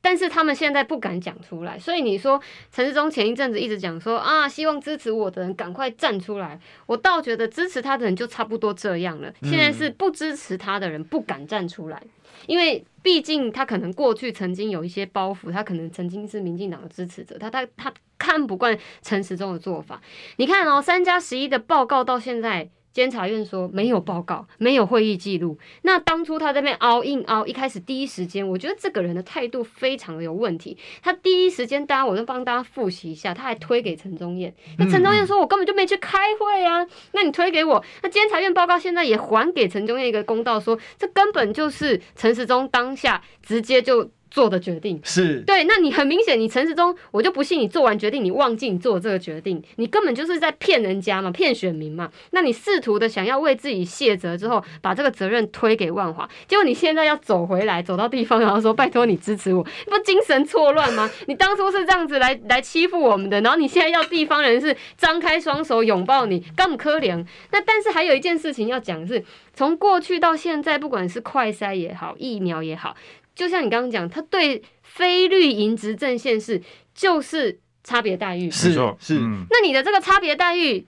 [0.00, 2.40] 但是他们现在不敢讲出来，所以你说
[2.72, 6.58] 陈世忠前一阵子一直讲说啊，希望支持我的人赶快站出来。
[6.86, 9.32] 我倒觉得支持他的人就差不多这样了。
[9.42, 12.02] 现在是不支持他的人不敢站出来。
[12.46, 20.00] 因为毕竟他可能过去曾经有一些包袱，他可能曾经是民进党的支持者，他他他看不惯陈时中的做法。
[20.36, 25.58] 你看哦，三加十一的报告到现在监察院说没有报告，没有会议记录。
[25.82, 30.76] 那当初他在那边凹硬凹，一开始第一时间，我觉得这个人的态度非常的有问题。
[31.02, 34.54] 他第一时间，大家我就帮大家复习一下，他还推给陈宗彦。
[34.78, 44.10] 那陈宗彦说：“我根本就没去开会啊，那你推给我。”那监察院报告现在也还给陈宗彦一个公道说，说这根本就是陈时中当下直接就。
[44.32, 52.10] 做的决定是对，那你很明显，你陈时中，我就不信你做完决定，你忘记你做这个决定，你根本就是在骗人家嘛，骗选民嘛。
[52.30, 61.10] 那你试图的想要为自己卸责之后，把这个责任推给万华，结果你现在要走回来，走到地方，然后说拜托你支持我，不精神错乱吗？
[61.28, 67.22] 你当初是这样子来来欺负我们的，然后你现在要地方人士张开双手拥抱你，更可怜。
[67.50, 72.96] 那但是还有一件事情要讲是，从过去到现在，不管是快筛也好，疫苗也好。
[73.34, 76.60] 就像你刚刚讲，他对非绿营执政县市
[76.94, 79.14] 就是差别待遇，是是。
[79.50, 80.86] 那你的这个差别待遇，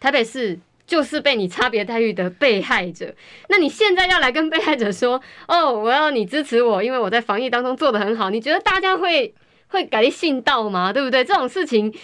[0.00, 3.14] 台北市就是被你差别待遇的被害者。
[3.48, 8.30] 那你现在要来跟被害者说，哦，我要你支持我，因为我在防疫当中做得很好。
[8.30, 9.32] 你觉得大家会
[9.68, 10.92] 会改信道吗？
[10.92, 11.24] 对不对？
[11.24, 11.94] 这种事情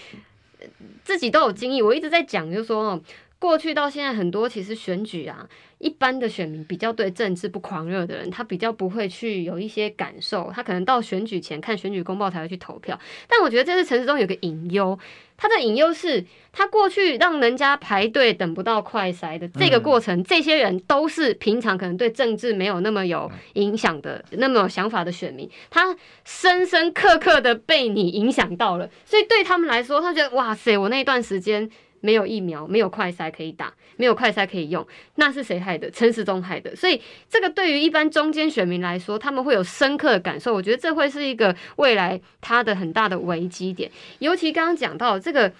[1.02, 1.82] 自己都有经历。
[1.82, 3.00] 我一直在讲，就是说哦。
[3.42, 12.96] 过去到现在，很多其实选举啊，一般的选民比较对政治不狂热的人，他比较不会去有一些感受，他可能到选举前看选举公报才会去投票。
[13.26, 14.96] 但我觉得这次陈时中有个隐忧，
[15.36, 31.68] 他的隐忧是他过去让人家排队等不到快筛的这个过程，嗯、这些人都是平常可能对政治没有那么有影响的、那么有想法的选民，他深深刻刻的被你影响到了，所以对他们来说，他觉得哇塞，我那一段时间。
[32.02, 35.90] 没有疫苗，没有快筛可以打，没有快筛可以用，那是谁害的？
[35.90, 36.76] 陈时中害的。
[36.76, 40.52] 所以这个对于一般中间选民来说，他们会有深刻的感受。
[40.52, 43.90] 我觉得这会是一个未来他的很大的危机点。
[44.18, 45.50] 尤其刚刚讲到这个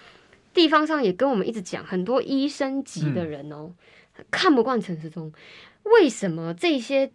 [0.53, 3.71] 地方上，也跟我们一直讲很多医生级的人哦，
[4.17, 5.33] 嗯、看不惯陈时中，
[5.83, 7.11] 为什么这些？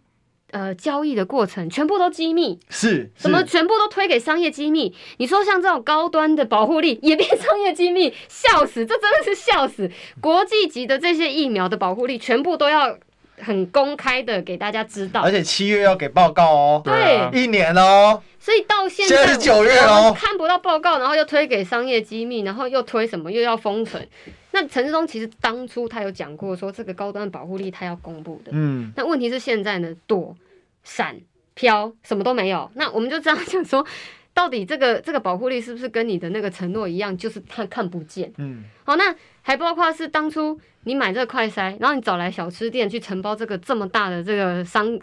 [0.51, 3.43] 呃，交易的过程全部都机密，是什么？
[3.43, 4.95] 全部都推给商业机密？
[5.17, 8.85] 你说像这种高端的保护力也变商业机密，笑死！
[8.85, 9.89] 这真的是笑死！
[10.19, 12.97] 国际级的这些疫苗的保护力，全部都要
[13.39, 18.21] 很公开的给大家知道，而且七月要给报告哦，对，一年哦。
[18.39, 24.07] 所以到现在，现在是九月哦，看不到报告，然后又推给商业机密，然后又推什么，又要封存。
[24.51, 28.51] 那陈志忠其实当初他有讲过，说这个高端保护力他要公布的。
[28.53, 28.91] 嗯。
[28.95, 30.35] 那问题是现在呢，躲、
[30.83, 31.15] 闪、
[31.53, 32.69] 飘，什么都没有。
[32.73, 33.85] 那我们就这样想说，
[34.33, 38.33] 到底这个这个保护力是不是跟你的那个承诺一样，就是他看不见？
[38.37, 38.63] 嗯。
[38.83, 44.99] 好，那还包括是当初你买这个快筛，然后你找来小吃店去承包这个这么大的这个商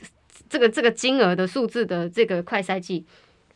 [0.49, 3.05] 这个这个金额的数字的这个快筛剂。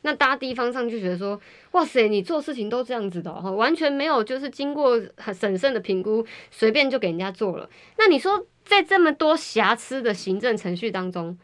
[0.03, 1.41] 那大地方上就觉得说，
[1.73, 7.69] 哇塞，你做事情都这样子的，完全没有就是经过很审慎的评估，随便就给人家做了。
[7.99, 11.37] 那你说，在这么多瑕疵的行政程序当中，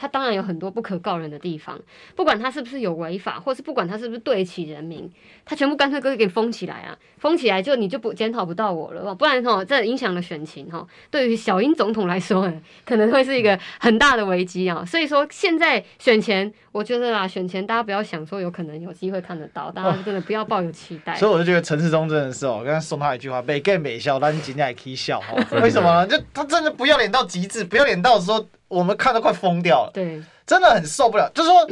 [0.00, 1.78] 他当然有很多不可告人的地方，
[2.16, 5.12] 不管他是不是有违法，或是不管他是不是对得起人民，
[5.44, 6.96] 他全部干脆都给封起来啊！
[7.18, 10.86] 封起来就你就不检讨不到我了，不然哈，这影响了选情哈。
[11.10, 12.50] 对于小英总统来说，
[12.86, 14.82] 可能会是一个很大的危机啊。
[14.86, 21.14] 所以说现在选前，我觉得啦，选前大家不要想说有可能有机会看得到，大家真的不要抱有期待。
[21.16, 25.36] 所以我就觉得陈世忠真的是哦，我刚才送他一句话：没干没笑，但你今天还可以笑哈？
[25.60, 26.06] 为什么呢？
[26.06, 28.48] 就他真的不要脸到极致，不要脸到说。
[28.70, 31.28] 我们看都快疯掉了，对，真的很受不了。
[31.34, 31.68] 就是说，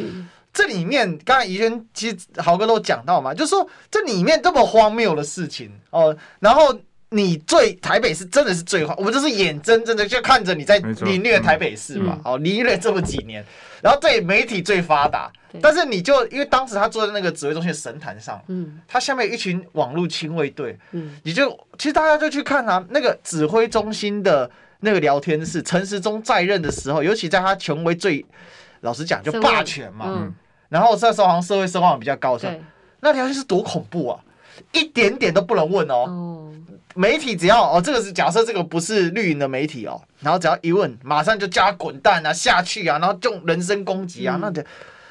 [0.53, 6.77] 这里面刚才宜轩其实豪哥都讲到嘛，就是说这里面这么荒谬的事情哦，然后
[7.11, 13.45] 你最台北市真的是最荒，我们就是眼睁睁的就看着你在凌虐台北市嘛，哦，凌虐这么几年，
[13.81, 15.31] 然后对媒体最发达，
[15.63, 24.51] 但是你就因为当时他坐在那个指挥中心的神坛上，嗯，他下面有一群网络亲卫队，嗯，你就其实大家就去看啊，那个指挥中心的。
[24.81, 28.25] 那个聊天室，陈时中在任的时候，尤其在他权威最，
[28.81, 30.35] 老实讲就霸权嘛，嗯、
[30.69, 32.49] 然后那时候好像社会声望比较高，候
[33.01, 34.21] 那聊天室多恐怖啊，
[34.73, 35.95] 一点点都不能问哦。
[36.07, 36.55] 哦
[36.95, 44.63] 媒体只要哦，这个是假设这个不是绿营的媒体哦，然后只要一问，马上就叫他滚蛋啊，下去啊，然后就人身攻击啊，嗯、那就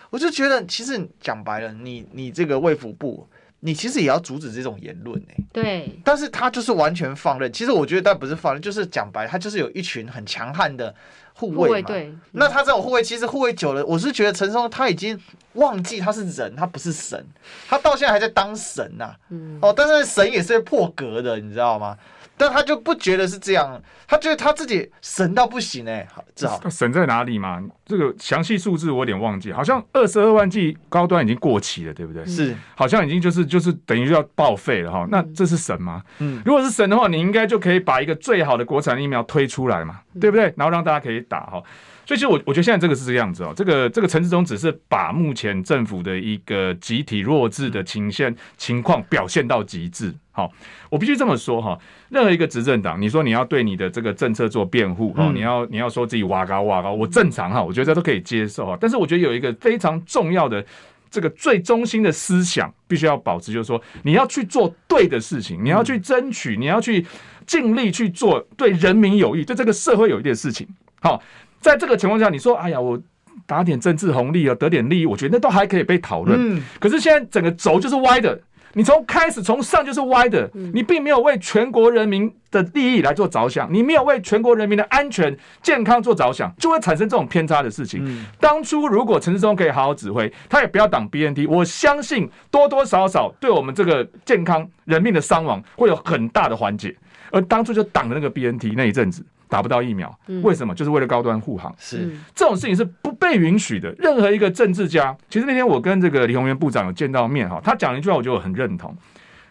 [0.10, 3.28] 我就觉得，其实讲白了，你你这个卫福部。
[3.60, 7.52] 你其实也要阻止这种言论呢、欸，对，但是他就是完全放任。
[7.52, 10.94] 其实我觉得他不是放任，就是讲白，他就是有一群很强悍的
[11.34, 11.88] 护卫嘛。
[11.88, 15.20] 对，那他这种护卫，其实护卫久了，我是觉得陈松他已经
[15.54, 17.26] 忘记他是人，他不是神，
[17.68, 19.18] 他到现在还在当神呐、啊。
[19.30, 19.58] 嗯。
[19.62, 21.98] 哦，但是神也是会破格的，你知道吗？
[22.38, 27.62] 但他就不觉得是这样，他觉得他自己神到不行哎、欸，好，只好神在哪里嘛？
[27.86, 32.26] 这个详细数字我有点忘记，好像二十二万剂高端已经过期了，对不对？
[32.26, 35.08] 是，好像已经就是就是等于就要报废了哈。
[35.10, 36.04] 那这是神吗？
[36.20, 40.54] 嗯，如果是神的话，你应该就可以把一个最好的国产疫苗推出来嘛，对不对？
[40.56, 41.64] 然后让大家可以打哈。
[42.08, 50.16] 所以其实我我觉得现在这个是这个样子哦，这个这个陈志忠只是把目前政府的一个集体弱智的情现情况表现到极致。
[50.32, 50.50] 好，
[50.90, 51.78] 我必须这么说哈，
[52.08, 58.78] 任何一个执政党，你说你要对你的这个政策做辩护哦，你要你要说自己哇高哇高，我正常哈，我觉得这都可以接受啊。
[58.80, 60.66] 但是我觉得有一个非常重要的
[61.12, 67.06] 这个最中心的思想必须要保持，就是说你要去做对的事情，你要去争取，你要去
[67.46, 70.66] 尽力去做对人民有益、对这个社会有益的事情。
[71.02, 71.22] 好。
[71.60, 73.00] 在这个情况下，你说：“哎呀，我
[73.46, 76.38] 打点政治红利啊，得点利益，我觉得那都还可以被讨论。
[76.40, 78.40] 嗯，可是现在整个轴就是歪的，
[78.74, 88.26] 你从开始从上就是歪的，你并没有为全国人民的利益来做着想，你没有为全国人民的安全健康做着想，就会产生这种偏差的事情。
[88.40, 96.96] 当初如果陈世忠可以好好指挥，他也不要挡 BNT，我相信多多少少对我们这个健康人命的伤亡会有很大的缓解。
[97.30, 100.76] 而当初就挡了那个 BNT 那一阵子。”打不到疫苗，为什么？
[100.76, 101.74] 就是为了高端护航。
[101.78, 103.94] 是这种事情是不被允许的。
[103.98, 108.96] 任何一个政治家，其实那天我跟这个李鸿源部长有见到面哈，他讲了一句话，我觉得我很认同。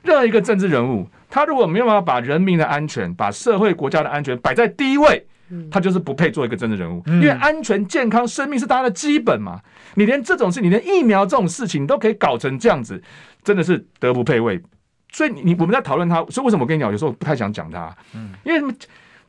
[0.03, 5.27] 任何一个政治人物，他如果没有办法把人民的安全、把社会国家的安全摆在第一位，
[5.69, 7.03] 他就是不配做一个政治人物。
[7.07, 9.61] 因为安全、健康、生命是大家的基本嘛。
[9.95, 13.03] 你连这种事，你连疫苗这种事情都可以搞成这样子，
[13.43, 14.63] 真的是德不配位。
[15.11, 17.93] 所以你我们在讨论他，所以为什么我跟你讲，有时候不太想讲他，
[18.45, 18.73] 因为什么？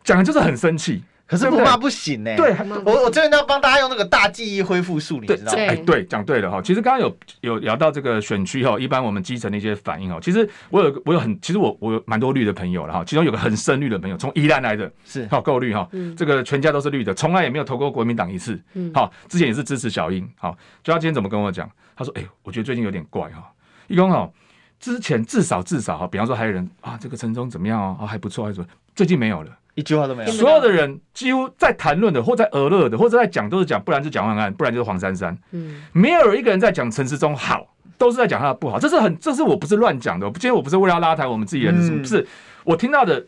[0.08, 2.38] 讲的就是很生气，可是不骂不行呢、欸。
[2.38, 2.56] 对，
[2.86, 5.58] 我我这边要帮大家用那个大记忆恢复术，你知道吗？
[5.60, 6.62] 哎，对，讲对了哈。
[6.62, 10.18] 其实刚刚有有聊到这个选区哈，一般我们基层的一些反应哦。
[10.22, 13.04] 其实我有我有很，其实我我有蛮多绿的朋友了哈。
[13.06, 15.86] 其中有个很深绿的朋友，从宜兰来的，是好够绿哈。
[16.16, 18.58] 这个全家都是绿的，从来也没有投过国民党一次。
[18.94, 20.26] 好，之前也是支持小英。
[20.38, 21.70] 好，就他今天怎么跟我讲？
[21.98, 23.52] 他说：“哎，我觉得最近有点怪哈。
[23.88, 24.32] 一共哦，
[24.80, 28.06] 之前至少至少哈，比方说还有人啊，这个陈忠怎么样哦？
[28.06, 28.68] 还不错，还是什么？
[28.96, 30.32] 最近没有了。”一句话都没有。
[30.32, 35.38] 所有的人几乎在谈论的，或在俄乐的，或者在讲，都是讲，不然就蒋万安，不然就是黄珊珊。
[35.52, 38.80] 嗯，没有一个人在讲陈时中好，都是在讲他的不好。
[38.80, 40.26] 这是很，这是我不是乱讲的。
[40.32, 42.28] 今天我不是为了要拉抬我们自己人，嗯、是
[42.64, 43.24] 我听到的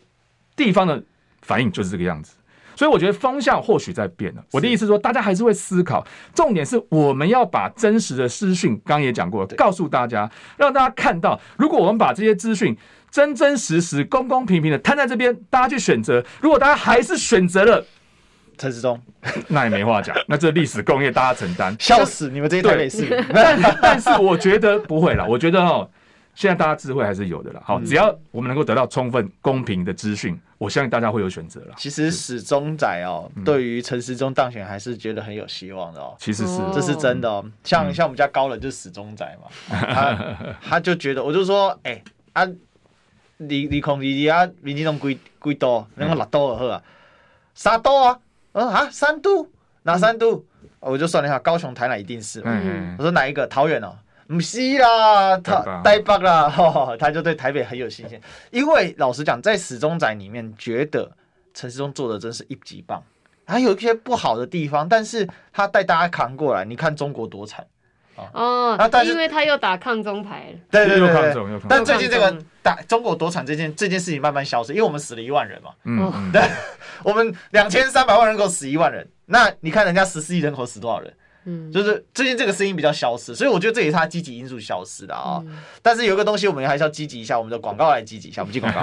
[0.56, 1.00] 地方的
[1.42, 2.34] 反应就是这个样子。
[2.74, 4.42] 所以我觉得方向或许在变了。
[4.50, 6.04] 我的意思是说，大家还是会思考。
[6.34, 12.76] 重点是我们要把真实的资讯，刚刚也讲过了，告诉大家，让大家看到，如果我们把这些资讯。
[13.10, 16.24] 真真实实、公公平平的摊在这边，大家去选择。
[16.40, 17.84] 如果大家还是选择了
[18.56, 19.00] 陈时中，
[19.48, 20.16] 那也没话讲。
[20.28, 23.24] 那这历史共业大家承担，笑死你们这些台北市。
[23.32, 25.90] 但但是我觉得不会啦，我觉得哦，
[26.34, 27.62] 现在大家智慧还是有的啦。
[27.64, 31.74] 好，只要我们能够得到充分公平的资讯，我相信大家会有选择了。
[31.76, 36.14] 其实始终仔哦，对于陈时中当选还是觉得很有希望的哦。
[36.18, 37.44] 其实是，这是真的哦。
[37.64, 42.00] 像像我们家高冷就是史忠仔嘛，他他就觉得，我就说，哎
[42.34, 42.46] 啊。
[43.42, 45.86] 你你控你啊，民进党几几多？
[45.96, 46.82] 两个六都就好啊，
[47.54, 48.20] 三都啊，
[48.52, 49.50] 嗯啊，三度
[49.84, 50.44] 哪三都？
[50.78, 52.42] 我就算了一下，高雄、台南一定是。
[52.44, 53.46] 嗯，我说哪一个？
[53.46, 53.96] 桃园哦，
[54.28, 56.52] 不是啦，他台北啦，
[56.98, 58.20] 他就对台北很有信心。
[58.50, 61.10] 因为老实讲，在死忠仔里面，觉得
[61.54, 63.02] 陈世忠做的真是一级棒，
[63.46, 66.64] 还有一些不好的地方，但是他带大家扛过来。
[66.66, 67.66] 你看中国多惨。
[68.16, 76.42] 哦，啊，但是因为他又打抗中牌了，对对对，但最近这个打中国夺产这件这件事情慢慢消失，因为我们死了一万人嘛，嗯，对，
[77.02, 81.12] 我们两千三百万人口死一万人，那你看人家十四亿人口死多少人？
[81.46, 85.42] 嗯，就是最近这个声音比较消失，所以我觉得这也是他积极因素消失的啊。
[85.80, 88.82] 但是有一个东西我们还是要积极一下，我们的广告来积极一下，我们进广告，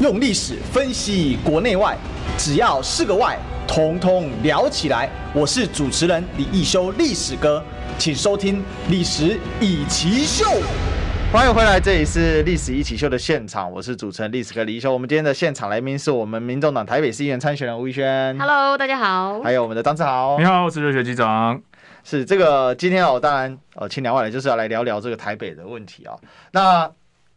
[0.00, 1.96] 用历史分析国内外，
[2.36, 3.38] 只要是个“外”。
[3.68, 5.10] 通通聊起来！
[5.34, 7.62] 我是主持人李易修，历史哥，
[7.98, 8.56] 请收听
[8.88, 10.46] 《历史易起秀》。
[11.30, 14.90] 欢迎回来，这里是《历史一起秀》的现场，我是主持人历史哥李易修。
[14.90, 18.36] 我们今天的现场来宾是我们民众党台北市议员参选人吴怡轩。
[18.38, 19.42] Hello，大家好。
[19.42, 20.38] 还有我们的张志豪。
[20.38, 21.60] 你好，我是热血机长。
[22.02, 26.20] 是这个今天哦，当然呃，请两位来就是要来聊聊这个台北的问题啊、哦。
[26.52, 26.80] 那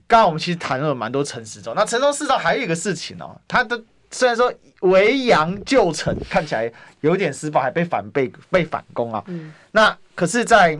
[0.08, 3.84] 刚刚我们其实谈了蛮多陈时中，那陈时中事实上还有一个事情哦，他的。
[4.12, 9.24] 虽然说围杨就城看起来有点失败，还被反被被反攻啊。
[9.28, 10.78] 嗯、那可是，在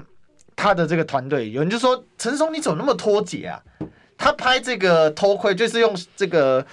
[0.56, 3.62] 他的这个团队，有人就说陈松你怎么那么脱节啊？
[4.18, 6.64] 他拍这个偷窥，就是用这个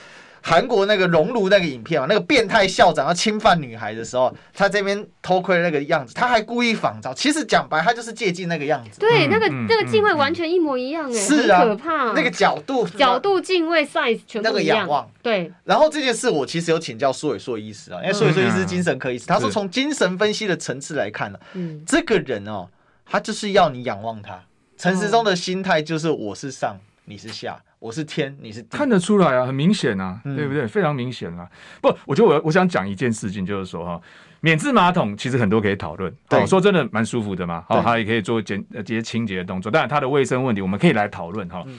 [0.43, 7.13] 韩国那个熔炉那个影片嘛，那个变态校长要侵犯女孩的时候，他这边偷窥那个样子，他还故意仿照。
[7.13, 9.01] 其实讲白，他就是借镜那个样子。
[9.01, 12.13] 对，那个那个镜位完全一模一样，哎，是啊，很可怕。
[12.13, 14.53] 那个角度、角度、镜位、size 全部一样。
[14.53, 15.53] 那个仰望，对。
[15.65, 21.39] 然后这件事我其实有请教苏伟硕医师啊，因为苏伟硕医师是精神科医师，他说从精神分析的层次来看呢，
[21.87, 22.69] 这个人哦，
[23.05, 24.41] 他就是要你仰望他。
[24.77, 27.61] 陈时中的心态就是我是上，你是下。
[27.79, 30.67] 我是天，你是地，看得出来啊，很明显啊，嗯、对不对？
[30.67, 31.49] 非常明显啊。
[31.81, 34.01] 不，我觉得我我想讲一件事情，就是说哈，
[34.41, 36.13] 免治马桶其实很多可以讨论。
[36.29, 37.65] 对，说真的蛮舒服的嘛。
[37.69, 39.71] 好，它也可以做简呃这些清洁的动作。
[39.71, 41.63] 当然，它的卫生问题我们可以来讨论哈。
[41.67, 41.79] 嗯、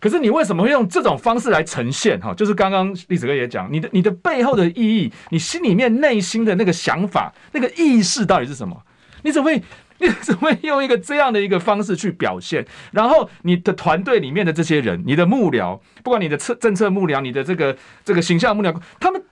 [0.00, 2.18] 可是你为什么会用这种方式来呈现？
[2.20, 8.82] 哈，就是刚刚历史哥也讲，你的你的背后的意义，你心里面内心的那个想法，那个意识到底是什么？
[9.22, 9.62] 你怎么会？
[10.00, 12.66] 你怎么会用一个这样的一个方式去表现？
[12.90, 19.22] 然后你的团队里面的这些人，你的幕僚，不管你的策政策幕僚，你的这个这个形象幕僚，他们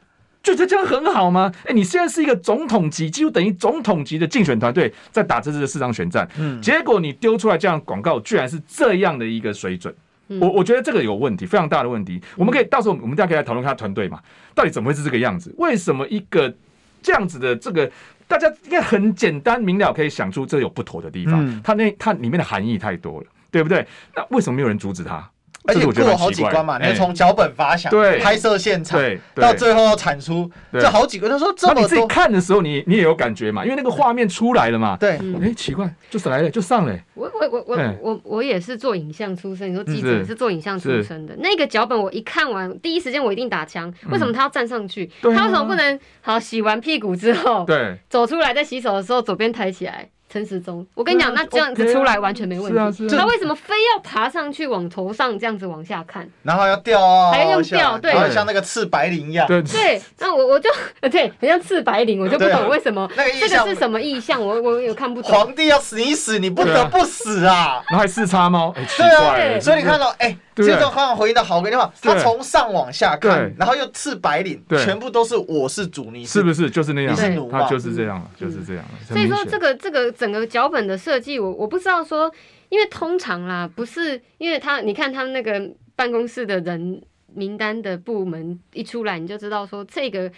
[0.42, 1.52] 觉得这样很好吗？
[1.66, 9.92] 哎，你现在是一个总统级，几乎等于总统级的竞选团队在打这次的市长选战，嗯，结果你丢出来这样广告，居然是这样的一个水准，
[10.40, 12.22] 我我觉得这个有问题，非常大的问题。
[12.36, 14.20] 我们可以到时候我们大家可以来讨论他团队嘛，
[14.54, 15.52] 到底怎么会是这个样子？
[15.58, 16.54] 为什么一个
[17.02, 17.90] 这样子的这个？
[18.32, 21.62] 大家应该很简单明了，可以想出这有不妥的地方。
[21.62, 23.86] 它那它里面的含义太多了，对不对？
[24.16, 25.30] 那为什么没有人阻止他？
[25.64, 29.00] 而且过好几关嘛，你从脚本发想、拍摄现场，
[29.34, 31.28] 到最后要产出，这好几个。
[31.28, 33.64] 他说这么多，你自己看的时候，你你也有感觉嘛？
[33.64, 34.96] 因为那个画面出来了嘛。
[34.96, 36.98] 对，哎，奇怪，就是来了，就上了。
[37.14, 43.92] 我我我我我我也是做影像出身，你说记者是做影像出身的，那个脚本我一看完，第一时间我一定打枪。
[44.10, 45.08] 为什么他要站上去？
[45.22, 50.08] 他为什么不能好洗完屁股之后，对，走出来在洗手的时候左边抬起来？
[50.32, 53.06] 陈时中，我跟你讲，那这样子出来完全没问题。
[53.08, 56.26] 他为什么非要爬上去往头上这样子往下看？
[56.42, 59.46] 然后要掉啊，还要用掉，对，像那个刺白灵一样。
[59.46, 60.70] 对，那我我就
[61.02, 65.30] 对，很像刺白灵，我就不懂为什么那个这个是什么意象，我我有看不懂。
[65.30, 67.82] 皇帝要死你死，你不得不死啊！
[67.90, 70.34] 然后还四叉猫，对啊，所以你看到哎。
[70.54, 77.12] 这种好像回应的好个地方，他从上往下看，然后又刺白领，全部都是我是主，你是不是就是那样？
[77.12, 78.90] 你是奴，他就是这样了，就是这样了。
[79.06, 82.32] 所以说，这个这个整个脚本的设计，我我不知道说，
[82.68, 87.02] 因为通常啦，不是因为他，你看他们那个办公室的人
[87.34, 90.30] 名单的部门一出来，你就知道说这个。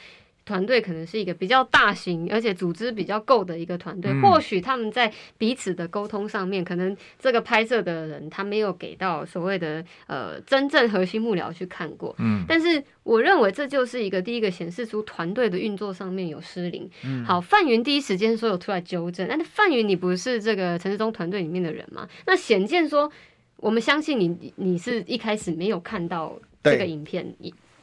[0.44, 4.12] 团队可能是一个比较大型，而且组织比较够的一个团队。
[4.12, 12.14] 嗯、或许他们在彼此的沟通上面，可能这个拍摄的人他没有给到所谓的呃真正核心幕僚去看过。
[12.18, 16.90] 嗯，但是我认为这就是一个第一个显示出团队的运作上面有失灵。
[17.04, 22.06] 嗯，好，范云第一时间说有出来纠正，但是范云你不是这个陈志忠团队里面的人吗？
[22.26, 23.10] 那显见说，
[23.56, 27.34] 我们相信你，你是一开始没有看到这个影片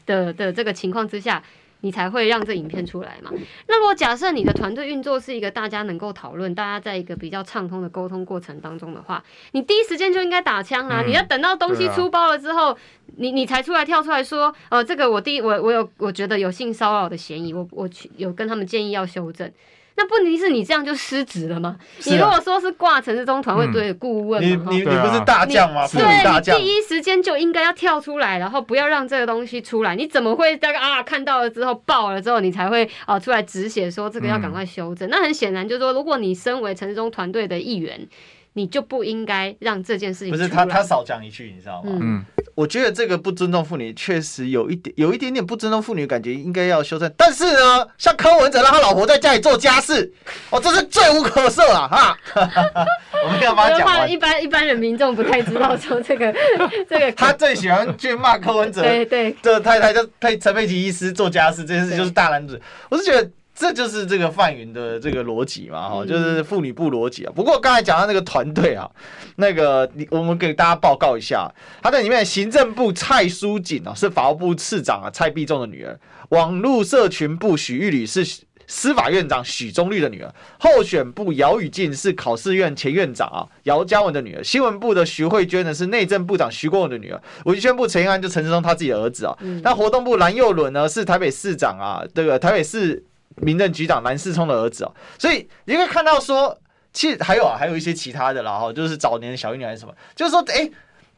[0.05, 1.41] 的的，的这个情况之下。
[1.81, 3.31] 你才会让这影片出来嘛？
[3.67, 11.01] 那如果假设你的团队运作是一个大家能够讨论，大家在一个比较畅通的沟通过程当中的话，你第一时间就应该打枪啊！
[11.01, 12.77] 嗯、你要等到东西出包了之后，啊、
[13.17, 19.51] 你你才出来跳出来说，呃，这个我第一我我有我觉得有性骚扰的嫌疑，我我去有跟他们建议要修正。
[20.01, 21.77] 那问题是你这样就失职了吗？
[22.05, 25.87] 你如果说是挂陈时中团队的顾问，你你你不是大将吗？
[25.87, 29.95] 对，你第一时间就应该要跳出来，然后不要让这个东西出来。
[29.95, 35.07] 你怎么会大概啊看到了之后爆了之后，你才会啊出来止血说这个要赶快修正？
[35.09, 38.07] 那很显然就是说，如果你身为陈时中团队的一员，
[38.53, 40.31] 你就不应该让这件事情。
[40.31, 41.97] 不是他他少讲一句，你知道吗？
[42.01, 42.25] 嗯。
[42.53, 47.11] 我觉得这个不尊重妇女，确实有一点，有一点点不尊重妇女的感觉，应该要修正。
[47.15, 50.11] 但是呢，像柯文哲让他老婆在家里做家事，
[50.49, 51.87] 哦，这是罪无可赦啊！
[51.87, 52.17] 哈，
[53.23, 54.11] 我们要把他讲完。
[54.11, 56.35] 一般一般人民众不太知道说这个
[56.89, 57.09] 这个。
[57.13, 62.61] 他最喜欢去骂柯文哲，对对，这太太就配陈佩琪医师做家事这件事就是大男子。
[62.89, 63.31] 我是觉得。
[63.61, 67.31] 这就是这个范云的这个逻辑嘛，哈，就是妇女部逻辑啊。
[67.35, 68.89] 不过刚才讲到那个团队啊，
[69.35, 71.47] 那个你我们给大家报告一下，
[71.79, 75.93] 他在里面行政部蔡淑锦啊，是法务部次长啊蔡必仲的女儿；
[76.29, 78.25] 网络社群部许玉履是
[78.65, 89.37] 司法院长许宗律的女儿；候选部姚宇静是考试院前院长啊姚嘉文的女儿；新闻部的徐慧娟呢是内政部长徐国文的女儿；文宣部陈彦安就陈志忠他自己的儿子啊。
[89.61, 93.05] 那活动部蓝佑伦呢是台北市长啊，这个台北市。
[93.37, 96.57] 民政局长蓝世聪的儿子哦，所以你可以看到说，
[96.93, 100.69] 其实还有啊，还有一些其他的啦哈，就是早年的小玉女还是什么，就是说，哎，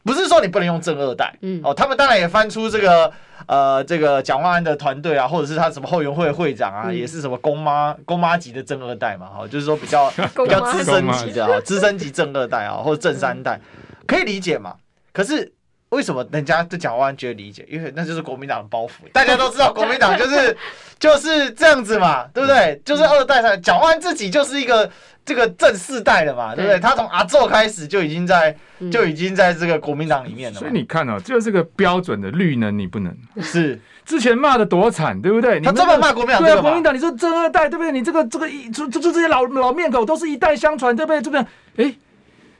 [0.04, 3.12] 不是说你不能用正二代，嗯，哦，他们当然也翻出这个
[3.46, 10.10] 呃这个蒋万安的团队啊，或者是他什么后援会会长啊，也是什么公妈公妈级的正二代嘛，哈，就是说比较
[10.44, 13.60] 比较资深级的哈，资深级正二代啊，或者正三代，
[14.06, 14.76] 可以理解嘛。
[15.12, 15.52] 可是
[15.94, 17.64] 为什么人家对蒋万安觉得理解？
[17.68, 18.90] 因为那就是国民党的包袱。
[19.12, 20.56] 大家都知道国民党就是
[20.98, 22.80] 就是这样子嘛，对不对？
[22.84, 24.90] 就是二代上蒋万安自己就是一个
[25.24, 26.78] 这个正四代的嘛，对不对？
[26.80, 28.54] 他从阿昼开始就已经在
[28.90, 30.58] 就已经在这个国民党里面了。
[30.58, 35.60] 所以你看哦，就是这个标准的绿能你不能是之前骂的多惨，对不对？
[35.60, 37.92] 他这么骂国民党，对啊，国民党你说正二代，对不对？
[37.92, 41.22] 你这个这个一就就这些老老面孔都是一代相传，对不对？
[41.22, 41.94] 这边哎。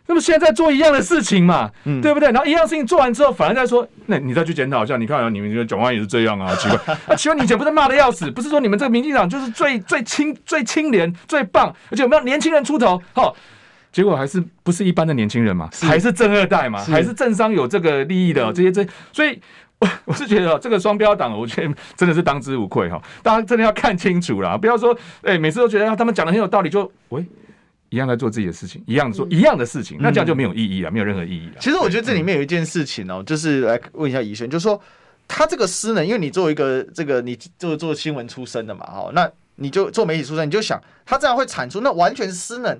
[0.06, 2.30] 那么现在做一样的事情嘛，嗯、对不对？
[2.30, 6.94] 然后一样事情做完之后，反而在说，那你再去检讨一下，你看啊，你们这个蒋万也是这样啊，奇怪。
[7.08, 8.30] 啊，奇怪你以前不是骂的要死？
[8.30, 13.00] 不是说你们这个民进党就是最最清最清廉最棒，而且有没有年轻人出头？
[13.14, 13.34] 好，
[13.92, 19.40] 结果还是不是一般的年轻人嘛，是还是正二代嘛，是还是政商有这个利益的这些这，所以
[19.78, 27.24] 我我是觉得这个双标党，我觉得真的是当之无愧哈，大家真的要看清楚了，不要说哎，每次都觉得他们讲的很有道理，就喂。
[27.94, 31.54] 一样在做自己的事情，一样做一样的事情，那这样就没有意义了，没有任何意义了。
[31.60, 34.80] 其实我觉得这里面有一件事情哦，就是来问一下宜轩，就是说
[35.28, 42.78] 他这个私能，因为你作为一个这个你做做新闻出身的嘛，哈，那你就做媒体出身，你就想他这样会产出，那完全是失能。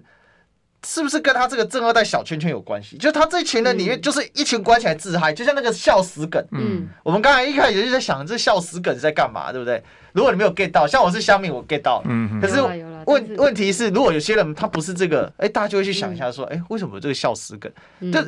[0.84, 2.96] 是不是跟他这个正二代小圈圈有关系？
[2.98, 6.44] 就是他这群人里面，就是一群关起来自嗨，就像那个笑死梗。
[6.52, 9.82] 嗯，我们刚才一开始就在想，这笑死梗是在干嘛，对不对？
[10.12, 12.04] 如果你没有 get 到，像我是乡民，我 get 到了。
[12.08, 12.60] 嗯，可是
[13.06, 17.72] 问问题是，如果有些人他不是这个，哎，大家就会去想一下，说，哎，为什么这个笑死梗？
[18.12, 18.20] 就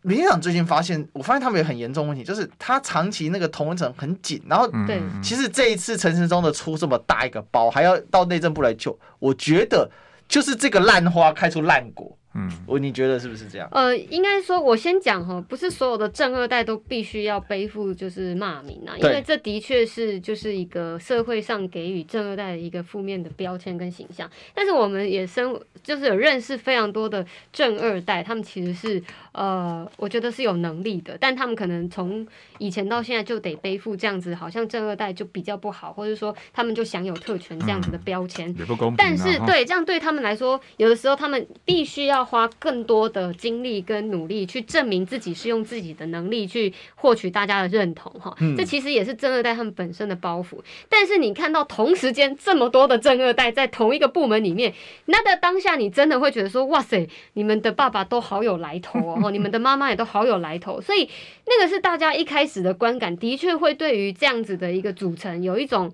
[0.00, 9.90] 民进党最近发现，我发现他们有很严重问题，就是他长期那个同温层很紧，然后对，其实这一次陈时中的出这么大一个包，还要到内政部来救，我觉得。
[10.28, 13.68] 就是这个烂花开出烂果，嗯，我你觉得是不是这样？
[13.70, 24.28] 呃，应该说，我先讲哈，不是所有的正二代都必须要背负就是骂名啊，因为这的确是就是一个社会上给予正二代的一个负面的标签跟形象。
[24.52, 29.00] 但是我们也生就是有认识非常多的正二代，他们其实是
[29.34, 32.26] 呃，我觉得是有能力的，但他们可能从
[32.58, 38.96] 以前到现在就得背负这样子，好像正二代就比较不好，或者说他们就享有特权这样子的标签，嗯，也不公平啊。
[38.96, 48.32] 但是对这样对他们来说，有的时候他们必须要花更多的精力跟努力去证明自己是用自己的能力去获取大家的认同哈。
[48.38, 50.62] 嗯，这其实也是正二代他们本身的包袱。
[50.88, 54.72] 但是你看到同时间这么多的正二代在同一个部门里面，
[55.06, 60.80] 那在当下你真的会觉得说，哇塞，你们的爸爸都好有来头哦，你们的妈妈也都好有来头。
[60.80, 61.08] 所以
[61.46, 65.92] 那个是大家一开始的观感，的确会对于这样子的一个组成有一种。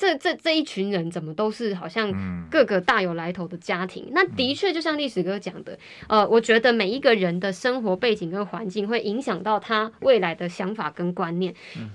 [0.00, 4.04] 这这这一群人怎么都是好像各个大有来头的家庭？
[4.04, 5.76] 嗯、那的确就像历史哥讲的，
[6.06, 11.52] 呃，我觉得每一个人的生活背景跟环境会影响到他未来的想法跟观念。
[11.76, 11.90] 嗯、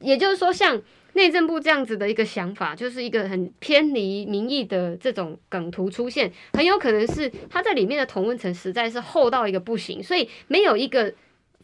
[0.00, 0.80] 也就是说，像
[1.14, 11.12] 内政部这样子的一个想法，就是一个很偏离民意的这种梗图出现，很有可能是他在里面的同温层实在是厚到一个不行，所以没有一个。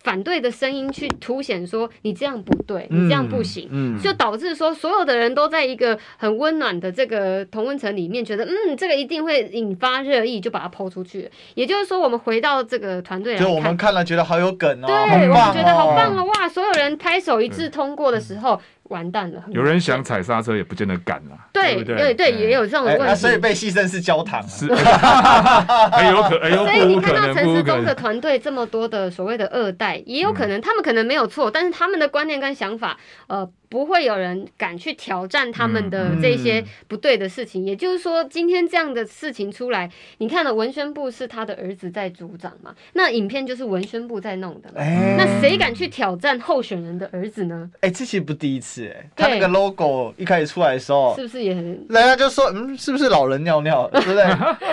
[0.04, 11.28] 反对的声音去凸显说你这样不对，你这样不行，嗯嗯、就导致说所有的人都在一个很温暖的这个同温层里面，觉得嗯，这个一定会引发热议，就把它抛出去。
[11.56, 18.60] 也就是说，我们回到这个团队来看，就我们看了觉得好有梗哦，对，哦、我们觉得好棒哦，哇，所有人拍手一致通过的时候。
[18.88, 19.42] 完蛋了！
[19.50, 21.48] 有人想踩刹车，也不见得敢啊。
[21.52, 23.14] 对对对，也有这种问题。
[23.14, 24.66] 所以被牺牲是焦糖，是。
[24.74, 33.48] 很有可，所以你看到陈时中的团队这么多的所谓的二代，也有可能他们可能没有错，但是他们的观念跟想法，呃。
[33.68, 37.62] 不会有人敢去挑战他们的这些不对的事情。
[37.62, 42.74] 嗯嗯、也就是说，今天这样的事情出来，你看了文宣部是他的儿子在组长嘛？
[42.94, 44.80] 那影片就是文宣部在弄的嘛。
[44.80, 47.70] 欸、那谁敢去挑战候选人的儿子呢？
[47.80, 49.10] 哎、欸，这其实不第一次哎、欸。
[49.16, 51.64] 他那个 logo 一开始出来的时候，是不是也很？
[51.64, 54.24] 人家就说，嗯，是不是老人尿尿， 对不对？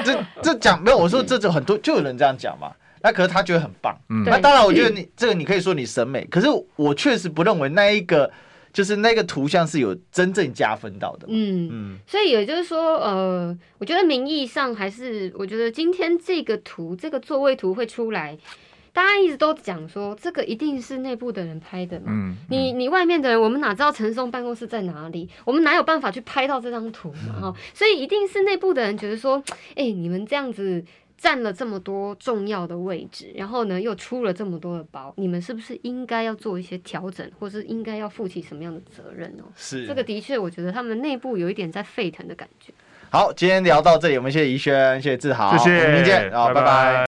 [0.04, 2.72] 这这讲没有，我说这就很多，就有人这样讲嘛。
[3.02, 3.96] 那可是他觉得很棒。
[4.10, 4.24] 嗯。
[4.26, 8.32] 那当然，我觉得你这个你可以说你审美，可是我确实不认为那一个。
[8.76, 18.38] 就是那个图像是有真正加分到的，嗯嗯，所以也就是说，呃，我觉得名义上还是，我觉得今天这个图，这个座位图会出来，
[18.92, 25.30] 大家一直都讲说，这个一定是内部的人拍的嘛，嗯，嗯你你外面的人，我们哪知道陈松办公室在哪里？
[25.46, 27.40] 我们哪有办法去拍到这张图嘛？
[27.40, 29.42] 哈，所以一定是内部的人觉得说，
[29.76, 30.84] 哎，你们这样子。
[31.26, 39.50] 占了这么多重要的位置，然后呢，又出了这么多的包，你们是不是应该要做一些调整，或是应该要负起什么样的责任哦？
[39.56, 42.72] 是，这个的确，我觉得他们内部有一点在沸腾的感觉。
[43.10, 46.62] 好，今天聊到这里，我们谢谢宜轩，谢谢志豪，谢谢，明天见，好，拜拜。
[46.62, 47.04] 拜拜。